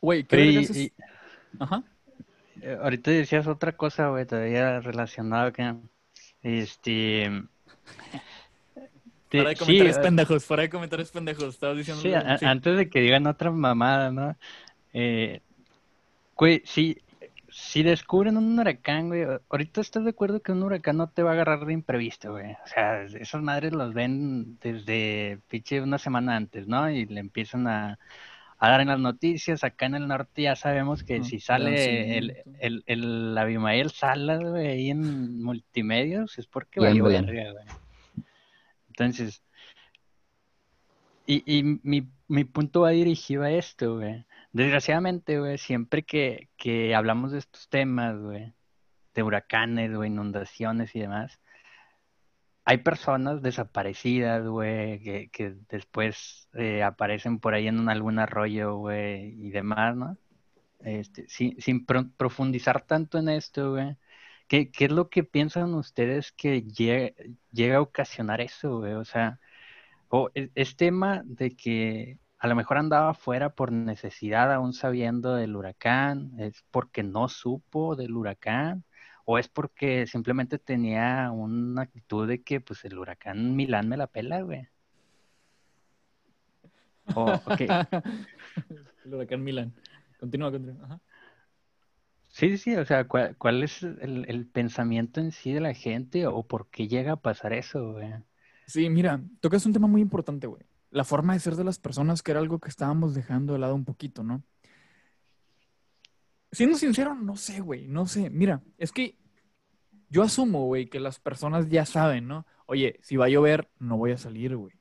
[0.00, 0.76] Güey, ¿qué es?
[0.76, 0.92] y-
[1.58, 1.82] Ajá.
[2.62, 5.74] Eh, Ahorita decías otra cosa, güey, todavía relacionado que
[6.42, 7.30] este
[9.28, 11.44] te- Fuera de sí, comentarios eh, pendejos, fuera de comentarios pendejos.
[11.44, 12.02] Estabas diciendo.
[12.02, 14.36] sí, a- antes de que digan otra mamada, ¿no?
[14.92, 15.40] Eh,
[16.36, 16.98] güey, si,
[17.58, 21.30] si descubren un huracán, güey, ahorita estás de acuerdo que un huracán no te va
[21.30, 22.52] a agarrar de imprevisto, güey.
[22.52, 26.90] O sea, esas madres los ven desde pinche una semana antes, ¿no?
[26.90, 27.98] Y le empiezan a,
[28.58, 29.64] a dar en las noticias.
[29.64, 34.66] Acá en el norte ya sabemos que si sale el, el, el Abimael Salas, güey,
[34.66, 37.24] ahí en multimedios, es porque valió Belén.
[37.24, 37.64] verga, güey.
[38.88, 39.42] Entonces,
[41.24, 44.26] y, y mi, mi punto va dirigido a esto, güey.
[44.56, 48.54] Desgraciadamente, güey, siempre que, que hablamos de estos temas, güey,
[49.14, 51.40] de huracanes, güey, inundaciones y demás,
[52.64, 59.34] hay personas desaparecidas, güey, que, que después eh, aparecen por ahí en algún arroyo, güey,
[59.46, 60.18] y demás, ¿no?
[60.80, 63.96] Este, sin, sin pro- profundizar tanto en esto, güey.
[64.48, 67.14] ¿Qué, qué es lo que piensan ustedes que lle-
[67.52, 68.94] llega a ocasionar eso, güey?
[68.94, 69.40] O sea,
[70.34, 75.56] es, es tema de que a lo mejor andaba fuera por necesidad, aún sabiendo del
[75.56, 78.84] huracán, es porque no supo del huracán,
[79.24, 84.06] o es porque simplemente tenía una actitud de que pues el huracán Milán me la
[84.06, 84.68] pela, güey.
[87.16, 87.60] O, ok,
[89.04, 89.74] el huracán Milan.
[90.20, 90.84] Continúa, continúa.
[90.84, 91.00] Ajá.
[92.28, 96.28] Sí, sí, o sea, ¿cuál, cuál es el, el pensamiento en sí de la gente
[96.28, 98.12] o por qué llega a pasar eso, güey?
[98.66, 100.62] Sí, mira, tocas un tema muy importante, güey.
[100.90, 103.74] La forma de ser de las personas, que era algo que estábamos dejando de lado
[103.74, 104.42] un poquito, ¿no?
[106.52, 108.30] Siendo sincero, no sé, güey, no sé.
[108.30, 109.18] Mira, es que
[110.08, 112.46] yo asumo, güey, que las personas ya saben, ¿no?
[112.66, 114.72] Oye, si va a llover, no voy a salir, güey.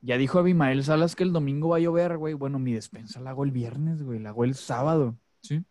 [0.00, 2.34] Ya dijo Abimael Salas que el domingo va a llover, güey.
[2.34, 4.18] Bueno, mi despensa la hago el viernes, güey.
[4.18, 5.64] La hago el sábado, ¿sí?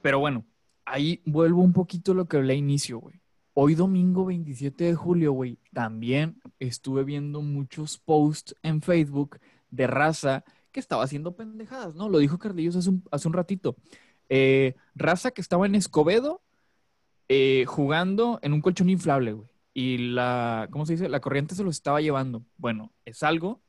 [0.00, 0.46] Pero bueno,
[0.84, 3.21] ahí vuelvo un poquito a lo que hablé a inicio, güey.
[3.54, 9.40] Hoy domingo 27 de julio, güey, también estuve viendo muchos posts en Facebook
[9.70, 12.08] de raza que estaba haciendo pendejadas, ¿no?
[12.08, 13.76] Lo dijo Carlillos hace un, hace un ratito.
[14.30, 16.40] Eh, raza que estaba en Escobedo
[17.28, 19.48] eh, jugando en un colchón inflable, güey.
[19.74, 21.10] Y la, ¿cómo se dice?
[21.10, 22.46] La corriente se los estaba llevando.
[22.56, 23.60] Bueno, es algo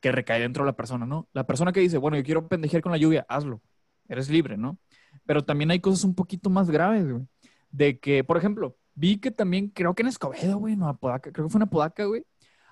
[0.00, 1.28] que recae dentro de la persona, ¿no?
[1.32, 3.60] La persona que dice, bueno, yo quiero pendejear con la lluvia, hazlo.
[4.08, 4.78] Eres libre, ¿no?
[5.24, 7.24] Pero también hay cosas un poquito más graves, güey.
[7.70, 11.46] De que, por ejemplo, vi que también, creo que en Escobedo, güey, no, Apodaca, creo
[11.46, 12.24] que fue en Apodaca, güey.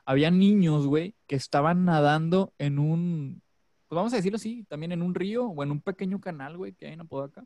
[0.04, 3.42] Había niños, güey, que estaban nadando en un,
[3.88, 6.72] pues vamos a decirlo así, también en un río o en un pequeño canal, güey,
[6.72, 7.44] que hay en Apodaca.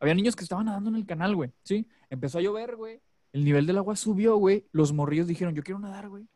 [0.00, 1.86] Había niños que estaban nadando en el canal, güey, ¿sí?
[2.08, 3.00] Empezó a llover, güey.
[3.32, 4.66] El nivel del agua subió, güey.
[4.72, 6.26] Los morrillos dijeron, yo quiero nadar, güey.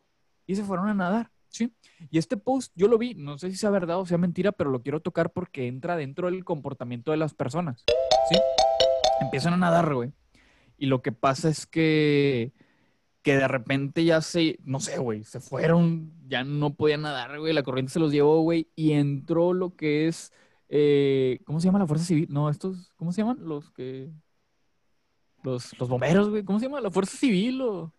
[0.47, 1.72] Y se fueron a nadar, ¿sí?
[2.11, 4.70] Y este post yo lo vi, no sé si sea verdad o sea mentira, pero
[4.70, 7.85] lo quiero tocar porque entra dentro del comportamiento de las personas,
[8.31, 8.37] ¿sí?
[9.20, 10.12] Empiezan a nadar, güey.
[10.79, 12.53] Y lo que pasa es que,
[13.22, 17.53] que de repente ya se, no sé, güey, se fueron, ya no podían nadar, güey,
[17.53, 20.33] la corriente se los llevó, güey, y entró lo que es,
[20.68, 22.29] eh, ¿cómo se llama la Fuerza Civil?
[22.31, 23.39] No, estos, ¿cómo se llaman?
[23.41, 24.11] Los que,
[25.43, 26.81] los, los bomberos, güey, ¿cómo se llama?
[26.81, 27.93] ¿La Fuerza Civil o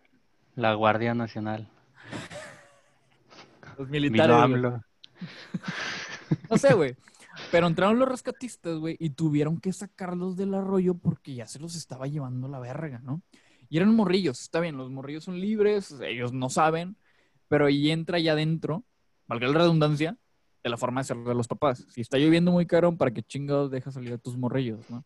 [0.56, 1.70] La Guardia Nacional.
[3.78, 4.82] los militares?
[6.50, 6.96] No sé, güey.
[7.52, 11.76] Pero entraron los rescatistas, güey, y tuvieron que sacarlos del arroyo porque ya se los
[11.76, 13.24] estaba llevando la verga, ¿no?
[13.70, 16.96] Y eran morrillos, está bien, los morrillos son libres, ellos no saben,
[17.48, 18.84] pero ahí entra ya adentro,
[19.28, 20.18] valga la redundancia,
[20.64, 21.86] de la forma de ser de los papás.
[21.90, 25.06] Si está lloviendo muy caro, ¿para qué chingados dejas salir a tus morrillos, no?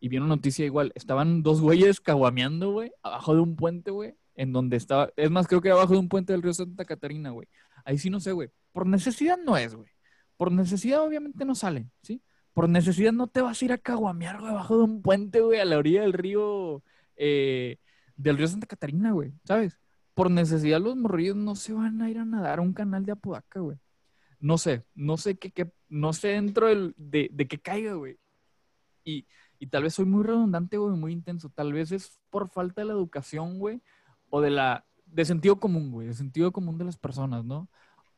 [0.00, 4.14] Y vi una noticia igual, estaban dos güeyes caguameando, güey, abajo de un puente, güey,
[4.34, 7.30] en donde estaba, es más, creo que abajo de un puente del río Santa Catarina,
[7.30, 7.48] güey.
[7.84, 8.50] Ahí sí no sé, güey.
[8.72, 9.90] Por necesidad no es, güey.
[10.36, 12.22] Por necesidad obviamente no salen, ¿sí?
[12.52, 15.60] Por necesidad no te vas a ir a caguamear, güey, abajo de un puente, güey,
[15.60, 16.82] a la orilla del río,
[17.16, 17.78] eh,
[18.16, 19.80] del río Santa Catarina, güey, ¿sabes?
[20.14, 23.12] Por necesidad los morrillos no se van a ir a nadar a un canal de
[23.12, 23.78] Apodaca, güey.
[24.40, 28.18] No sé, no sé qué, no sé dentro de, de qué caiga, güey.
[29.04, 29.26] Y,
[29.58, 31.48] y tal vez soy muy redundante, güey, muy intenso.
[31.48, 33.80] Tal vez es por falta de la educación, güey,
[34.28, 37.70] o de la, de sentido común, güey, de sentido común de las personas, ¿no?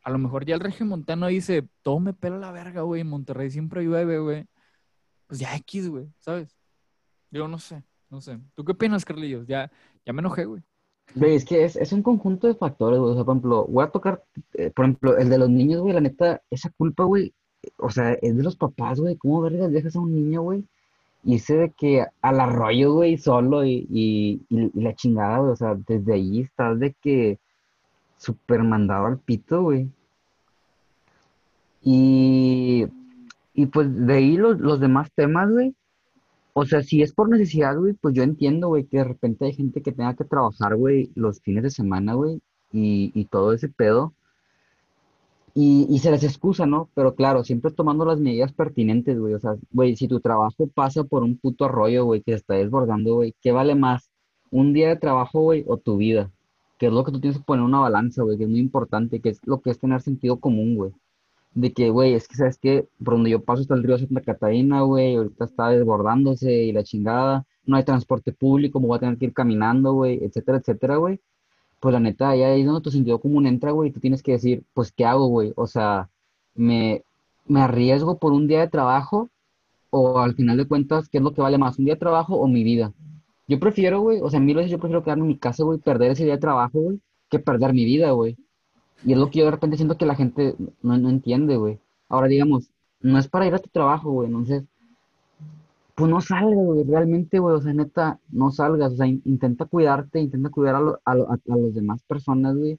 [0.04, 3.50] A lo mejor ya el regiomontano dice, todo me pela la verga, güey, en Monterrey
[3.50, 4.46] siempre llueve, güey.
[5.26, 6.54] Pues ya X, güey, ¿sabes?
[7.30, 8.38] Yo no sé, no sé.
[8.54, 9.46] ¿Tú qué opinas, Carlillos?
[9.46, 9.70] Ya,
[10.04, 10.62] ya me enojé, güey.
[11.14, 13.12] Güey, es que es, es un conjunto de factores, güey.
[13.12, 14.22] O sea, por ejemplo, voy a tocar,
[14.54, 17.32] eh, por ejemplo, el de los niños, güey, la neta, esa culpa, güey,
[17.78, 19.16] o sea, es de los papás, güey.
[19.16, 20.64] ¿Cómo vergas dejas a un niño, güey?
[21.24, 25.52] Y ese de que al arroyo, güey, solo y, y, y- la chingada, güey.
[25.52, 27.38] O sea, desde ahí estás de que
[28.24, 29.90] súper mandado al pito, güey.
[31.82, 32.86] Y,
[33.54, 35.74] y pues de ahí los, los demás temas, güey.
[36.54, 39.54] O sea, si es por necesidad, güey, pues yo entiendo, güey, que de repente hay
[39.54, 42.40] gente que tenga que trabajar, güey, los fines de semana, güey,
[42.72, 44.14] y, y todo ese pedo.
[45.54, 46.90] Y, y se les excusa, ¿no?
[46.94, 49.34] Pero claro, siempre tomando las medidas pertinentes, güey.
[49.34, 52.54] O sea, güey, si tu trabajo pasa por un puto arroyo, güey, que se está
[52.54, 54.10] desbordando, güey, ¿qué vale más?
[54.50, 56.30] ¿Un día de trabajo, güey, o tu vida?
[56.84, 58.58] Que es lo que tú tienes que poner en una balanza, güey, que es muy
[58.58, 60.92] importante, que es lo que es tener sentido común, güey.
[61.54, 62.86] De que, güey, es que, ¿sabes qué?
[63.02, 66.84] Por donde yo paso está el río Santa Catarina, güey, ahorita está desbordándose y la
[66.84, 70.96] chingada, no hay transporte público, me voy a tener que ir caminando, güey, etcétera, etcétera,
[70.96, 71.20] güey.
[71.80, 74.32] Pues la neta, ahí es donde tu sentido común entra, güey, y tú tienes que
[74.32, 75.54] decir, pues, ¿qué hago, güey?
[75.56, 76.10] O sea,
[76.54, 77.02] me,
[77.46, 79.30] me arriesgo por un día de trabajo
[79.88, 82.36] o al final de cuentas, ¿qué es lo que vale más, un día de trabajo
[82.36, 82.92] o mi vida?
[83.46, 86.12] Yo prefiero, güey, o sea, mil veces yo prefiero quedarme en mi casa, güey, perder
[86.12, 88.36] ese día de trabajo, güey, que perder mi vida, güey.
[89.04, 91.78] Y es lo que yo de repente siento que la gente no, no entiende, güey.
[92.08, 92.70] Ahora, digamos,
[93.00, 94.64] no es para ir a tu trabajo, güey, entonces,
[95.94, 99.64] pues no salgas, güey, realmente, güey, o sea, neta, no salgas, o sea, in- intenta
[99.66, 102.72] cuidarte, intenta cuidar a, lo- a, lo- a- a las demás personas, güey.
[102.72, 102.78] e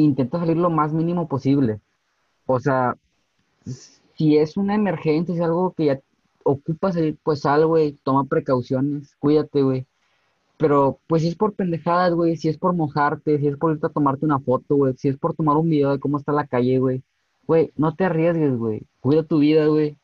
[0.00, 1.80] intenta salir lo más mínimo posible.
[2.46, 2.96] O sea,
[4.16, 6.00] si es una emergencia, si es algo que ya
[6.44, 9.86] ocupa salir, pues sal, güey, toma precauciones, cuídate, güey.
[10.56, 13.86] Pero, pues si es por pendejadas, güey, si es por mojarte, si es por irte
[13.86, 16.46] a tomarte una foto, güey, si es por tomar un video de cómo está la
[16.46, 17.02] calle, güey,
[17.46, 19.96] güey, no te arriesgues, güey, cuida tu vida, güey.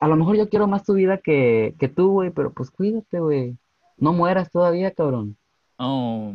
[0.00, 3.20] A lo mejor yo quiero más tu vida que, que tú, güey, pero pues cuídate,
[3.20, 3.56] güey.
[3.96, 5.36] No mueras todavía, cabrón.
[5.76, 6.34] Oh,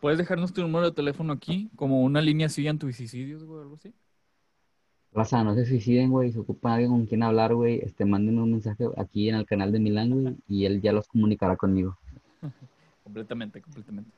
[0.00, 1.70] ¿Puedes dejarnos tu número de teléfono aquí?
[1.76, 3.92] Como una línea así anti-suicidios, güey, algo así.
[5.12, 8.52] Raza, no se suiciden, güey, se ocupa alguien con quien hablar, güey, este, mándenme un
[8.52, 11.98] mensaje aquí en el canal de Milán, güey, y él ya los comunicará conmigo.
[13.04, 14.10] completamente, completamente.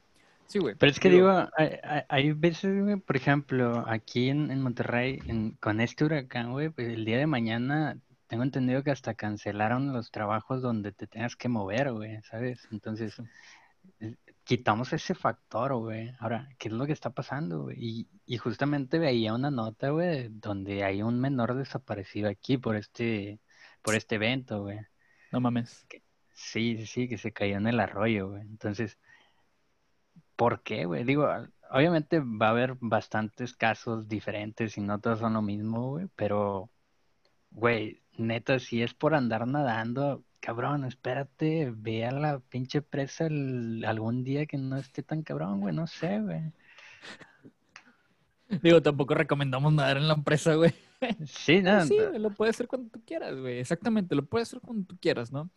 [0.46, 0.74] Sí, güey.
[0.74, 5.18] Pero es que digo, hay, hay- hay veces, güey, por ejemplo, aquí en, en Monterrey,
[5.26, 9.92] en- con este huracán, güey, pues el día de mañana tengo entendido que hasta cancelaron
[9.94, 12.68] los trabajos donde te tengas que mover, güey, ¿sabes?
[12.70, 13.14] Entonces,
[14.00, 14.14] eh,
[14.44, 16.14] quitamos ese factor, güey.
[16.18, 17.76] Ahora, ¿qué es lo que está pasando, güey?
[17.78, 23.40] Y, y justamente veía una nota, güey, donde hay un menor desaparecido aquí por este,
[23.82, 24.78] por este evento, güey.
[25.32, 25.86] No mames.
[26.34, 28.42] Sí, sí, sí, que se cayó en el arroyo, güey.
[28.42, 28.98] Entonces,
[30.36, 31.04] ¿por qué, güey?
[31.04, 35.90] Digo, al- obviamente va a haber bastantes casos diferentes y no todos son lo mismo,
[35.90, 36.70] güey, pero,
[37.50, 43.84] güey, neta, si es por andar nadando, cabrón, espérate, ve a la pinche presa el-
[43.86, 46.52] algún día que no esté tan cabrón, güey, no sé, güey.
[48.62, 50.74] Digo, tampoco recomendamos nadar en la empresa, güey.
[51.24, 53.58] Sí, no, sí, lo puedes hacer cuando tú quieras, güey.
[53.58, 55.48] Exactamente, lo puedes hacer cuando tú quieras, ¿no?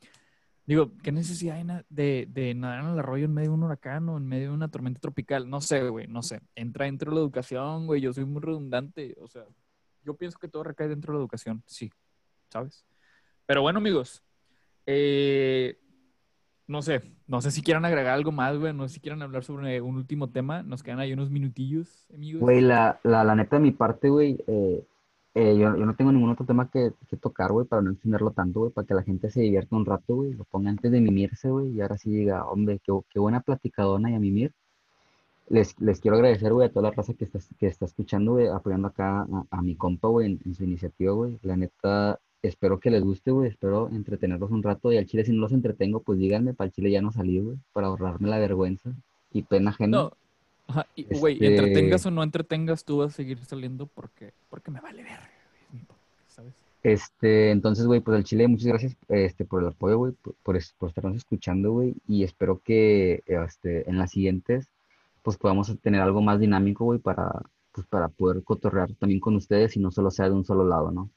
[0.66, 4.08] Digo, ¿qué necesidad hay de, de nadar en el arroyo en medio de un huracán
[4.10, 5.48] o en medio de una tormenta tropical?
[5.50, 6.42] No sé, güey, no sé.
[6.56, 8.02] Entra dentro de la educación, güey.
[8.02, 9.16] Yo soy muy redundante.
[9.20, 9.44] O sea,
[10.04, 11.92] yo pienso que todo recae dentro de la educación, sí.
[12.50, 12.84] ¿Sabes?
[13.46, 14.24] Pero bueno, amigos.
[14.86, 15.78] Eh,
[16.68, 18.74] no sé, no sé si quieran agregar algo más, güey.
[18.74, 20.64] No sé si quieran hablar sobre un último tema.
[20.64, 22.42] Nos quedan ahí unos minutillos, amigos.
[22.42, 24.84] Güey, la, la, la neta de mi parte, güey, eh,
[25.36, 28.32] eh, yo, yo no tengo ningún otro tema que, que tocar, güey, para no extenderlo
[28.32, 31.02] tanto, güey, para que la gente se divierta un rato, güey, lo ponga antes de
[31.02, 34.54] mimirse, güey, y ahora sí diga, hombre, qué, qué buena platicadona y a mimir.
[35.50, 38.48] Les, les quiero agradecer, güey, a toda la raza que está, que está escuchando, güey,
[38.48, 41.38] apoyando acá a, a mi compa, güey, en, en su iniciativa, güey.
[41.44, 45.32] La neta, espero que les guste, güey, espero entretenerlos un rato, y al chile si
[45.32, 48.40] no los entretengo, pues díganme, para el chile ya no salí, güey, para ahorrarme la
[48.40, 48.92] vergüenza
[49.32, 49.98] y pena ajena.
[49.98, 50.12] No.
[50.68, 54.72] Ajá, y, güey, Este- entretengas o no entretengas, tú vas a seguir saliendo porque, porque
[54.72, 55.20] me vale ver,
[56.28, 56.54] ¿sabes?
[56.82, 60.58] Este, entonces, güey, pues al Chile, muchas gracias este, por el apoyo, güey, por, por,
[60.78, 64.70] por estarnos escuchando, güey, y espero que este, en las siguientes,
[65.24, 67.42] pues podamos tener algo más dinámico, güey, para,
[67.72, 70.92] pues, para poder cotorrear también con ustedes y no solo sea de un solo lado,
[70.92, 71.10] ¿no?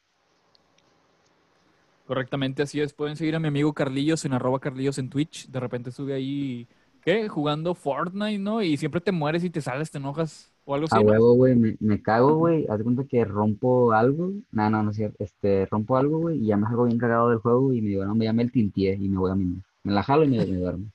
[2.09, 2.94] Correctamente, así es.
[2.94, 5.50] Pueden seguir a mi amigo Carlillos en arroba Carlillos en Twitch.
[5.50, 6.66] De repente sube ahí,
[7.02, 7.28] ¿qué?
[7.28, 8.62] Jugando Fortnite, ¿no?
[8.62, 11.11] Y siempre te mueres y te sales, te enojas o algo A así, ¿no?
[11.11, 14.90] huevo, güey, me, me cago, güey, haz de cuenta que rompo algo, no, no, no
[14.90, 17.82] es cierto, este, rompo algo, güey, y ya me salgo bien cagado del juego y
[17.82, 19.62] me digo, no, me llame el tintié y me voy a mimir.
[19.82, 20.86] Me la jalo y me, me duermo.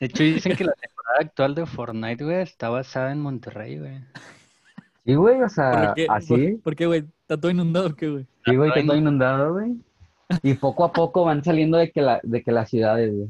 [0.00, 4.00] De hecho, dicen que la temporada actual de Fortnite, güey, está basada en Monterrey, güey.
[5.04, 6.06] Sí, güey, o ¿Por sea, qué?
[6.08, 6.28] así.
[6.28, 7.04] ¿Por, por qué, güey?
[7.22, 8.26] ¿Está todo inundado qué, güey?
[8.44, 9.76] Sí, güey, Ay, todo inundado, güey.
[10.42, 13.28] Y poco a poco van saliendo de que, la, de que las ciudades, güey.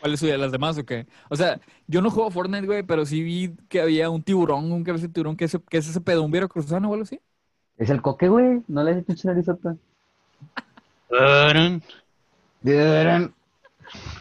[0.00, 1.06] ¿Cuál es su de las demás o qué?
[1.28, 4.82] O sea, yo no juego Fortnite, güey, pero sí vi que había un tiburón, un
[4.82, 7.20] cabeza de tiburón, que es, que es ese pedo, un veracruzano o algo así.
[7.76, 8.62] Es el coque, güey.
[8.68, 9.76] No le haces pinche narizota.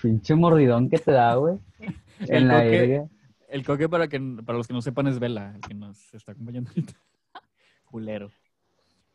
[0.01, 1.57] Pinche mordidón que te da, güey.
[2.19, 3.07] El En la coque-.
[3.49, 6.33] El coque, para, que, para los que no sepan, es Vela, el que nos está
[6.33, 6.93] acompañando ahorita.
[7.85, 8.31] Culero.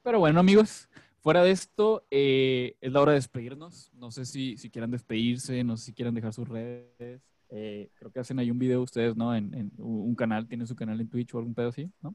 [0.03, 0.89] Pero bueno, amigos,
[1.21, 3.91] fuera de esto, eh, es la hora de despedirnos.
[3.95, 7.23] No sé si, si quieran despedirse, no sé si quieran dejar sus redes.
[7.51, 9.35] Eh, creo que hacen ahí un video ustedes, ¿no?
[9.35, 12.15] En, en un canal, tienen su canal en Twitch o algún pedo así, ¿no?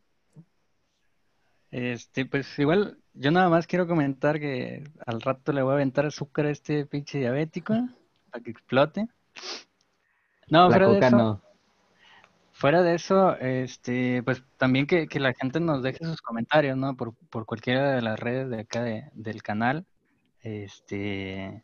[1.72, 6.06] Este, pues igual, yo nada más quiero comentar que al rato le voy a aventar
[6.06, 7.76] azúcar a este pinche diabético
[8.32, 9.08] para que explote.
[10.48, 11.42] No, La de coca eso, no.
[12.60, 16.96] Fuera de eso, este, pues también que, que la gente nos deje sus comentarios, ¿no?
[16.96, 19.86] Por, por cualquiera de las redes de acá de- del canal,
[20.42, 21.64] este,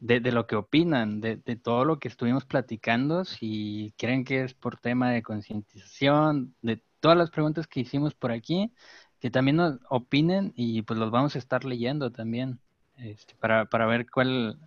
[0.00, 4.44] de, de lo que opinan, de, de todo lo que estuvimos platicando, si creen que
[4.44, 8.72] es por tema de concientización, de todas las preguntas que hicimos por aquí,
[9.20, 12.60] que también nos opinen y pues los vamos a estar leyendo también,
[12.96, 14.58] este, para, para ver cuál,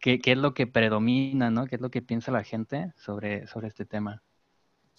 [0.00, 1.66] qué, qué es lo que predomina, ¿no?
[1.66, 4.22] ¿Qué es lo que piensa la gente sobre, sobre este tema?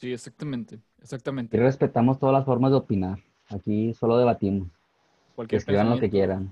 [0.04, 1.58] Sí, exactamente, Y exactamente.
[1.58, 3.20] respetamos todas las formas de opinar.
[3.48, 4.68] Aquí solo debatimos.
[5.34, 6.52] Cualquier escriban lo que quieran.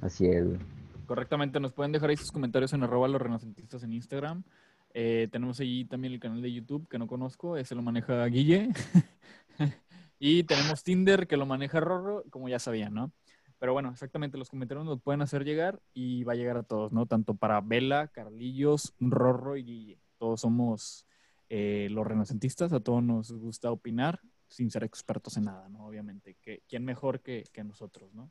[0.00, 0.60] Así es, güey.
[1.04, 1.58] correctamente.
[1.58, 4.44] Nos pueden dejar ahí sus comentarios en arroba los renacentistas en Instagram.
[4.92, 8.68] Eh, tenemos ahí también el canal de YouTube que no conozco, ese lo maneja Guille.
[10.20, 13.10] y tenemos Tinder que lo maneja Rorro, como ya sabían, ¿no?
[13.58, 16.92] Pero bueno, exactamente, los comentarios nos pueden hacer llegar y va a llegar a todos,
[16.92, 17.06] ¿no?
[17.06, 19.98] Tanto para Vela, Carlillos, Rorro y Guille.
[20.18, 21.04] Todos somos
[21.48, 25.86] eh, los renacentistas, a todos nos gusta opinar sin ser expertos en nada, ¿no?
[25.86, 28.30] Obviamente, que, ¿quién mejor que, que nosotros, ¿no?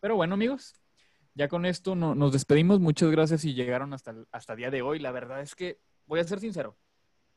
[0.00, 0.74] Pero bueno, amigos,
[1.34, 2.80] ya con esto no- nos despedimos.
[2.80, 4.98] Muchas gracias y llegaron hasta el hasta día de hoy.
[4.98, 6.76] La verdad es que, voy a ser sincero,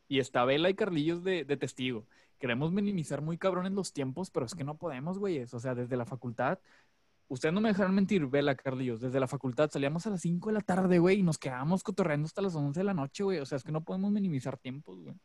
[0.09, 2.05] y está Vela y Carlillos de, de testigo.
[2.37, 5.53] Queremos minimizar muy cabrón en los tiempos, pero es que no podemos, güeyes.
[5.53, 6.59] O sea, desde la facultad,
[7.27, 10.53] ustedes no me dejarán mentir, Vela, Carlillos, desde la facultad salíamos a las 5 de
[10.53, 13.39] la tarde, güey, y nos quedábamos cotorreando hasta las 11 de la noche, güey.
[13.39, 15.15] O sea, es que no podemos minimizar tiempos, güey.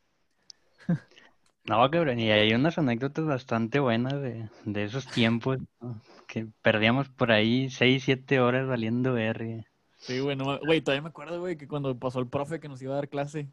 [1.65, 6.03] No, cabrón, y hay unas anécdotas bastante buenas de, de esos tiempos, ¿no?
[6.27, 9.65] Que perdíamos por ahí 6, 7 horas valiendo verga.
[9.99, 12.83] Sí, güey, no güey, todavía me acuerdo, güey, que cuando pasó el profe que nos
[12.83, 13.49] iba a dar clase,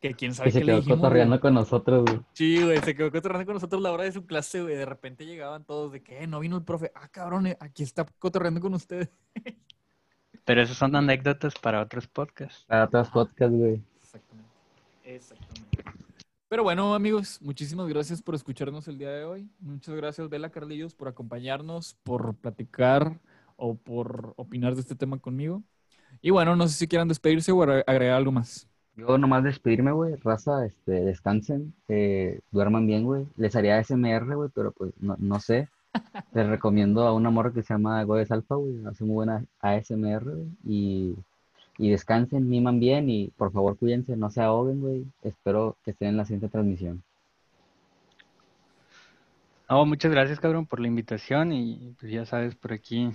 [0.00, 0.96] que quién sabe Que se qué le quedó güey.
[0.96, 2.20] cotorreando con nosotros, güey.
[2.32, 4.74] Sí, güey, se quedó cotorreando con nosotros la hora de su clase, güey.
[4.76, 6.90] De repente llegaban todos de que "Eh, no vino el profe.
[6.94, 9.10] Ah, cabrón, eh, aquí está cotorreando con ustedes.
[10.44, 12.64] Pero esas son anécdotas para otros podcasts.
[12.66, 13.82] Para otros podcasts, güey.
[14.00, 14.50] Exactamente.
[15.04, 15.84] Exactamente.
[16.48, 19.48] Pero bueno, amigos, muchísimas gracias por escucharnos el día de hoy.
[19.60, 23.20] Muchas gracias, Vela Carlillos, por acompañarnos, por platicar
[23.56, 25.62] o por opinar de este tema conmigo.
[26.22, 28.66] Y bueno, no sé si quieran despedirse o agre- agregar algo más.
[28.96, 30.16] Yo nomás despedirme, güey.
[30.16, 33.26] Raza, este, descansen, eh, duerman bien, güey.
[33.36, 35.68] Les haría SMR, güey, pero pues no, no sé.
[36.32, 38.84] Les recomiendo a una morra que se llama Godes Alpha, güey.
[38.86, 40.48] Hace muy buena ASMR, güey.
[40.64, 41.16] Y,
[41.78, 45.06] y descansen, miman bien y por favor cuídense, no se ahoguen, güey.
[45.22, 47.02] Espero que estén en la siguiente transmisión.
[49.70, 53.12] No, muchas gracias, cabrón, por la invitación y pues ya sabes, por aquí,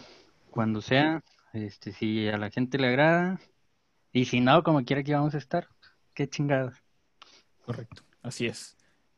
[0.51, 1.21] cuando sea,
[1.53, 3.39] este, si a la gente le agrada
[4.15, 5.67] y si no, como quiera que vamos a estar,
[6.13, 6.81] qué chingados.
[7.65, 8.77] Correcto, así es.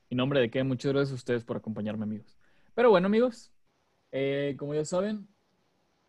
[0.10, 2.36] Y nombre de qué, muchas gracias a ustedes por acompañarme, amigos.
[2.74, 3.52] Pero bueno, amigos,
[4.12, 5.28] eh, como ya saben,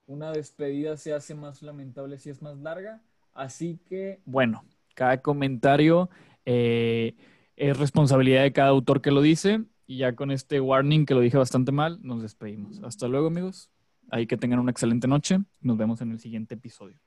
[0.06, 3.02] una despedida se hace más lamentable si es más larga.
[3.34, 4.64] Así que, bueno,
[4.94, 6.08] cada comentario
[6.46, 7.14] eh,
[7.56, 9.64] es responsabilidad de cada autor que lo dice.
[9.86, 12.82] Y ya con este warning que lo dije bastante mal, nos despedimos.
[12.82, 13.70] Hasta luego, amigos.
[14.10, 15.40] Ahí que tengan una excelente noche.
[15.60, 16.98] Nos vemos en el siguiente episodio.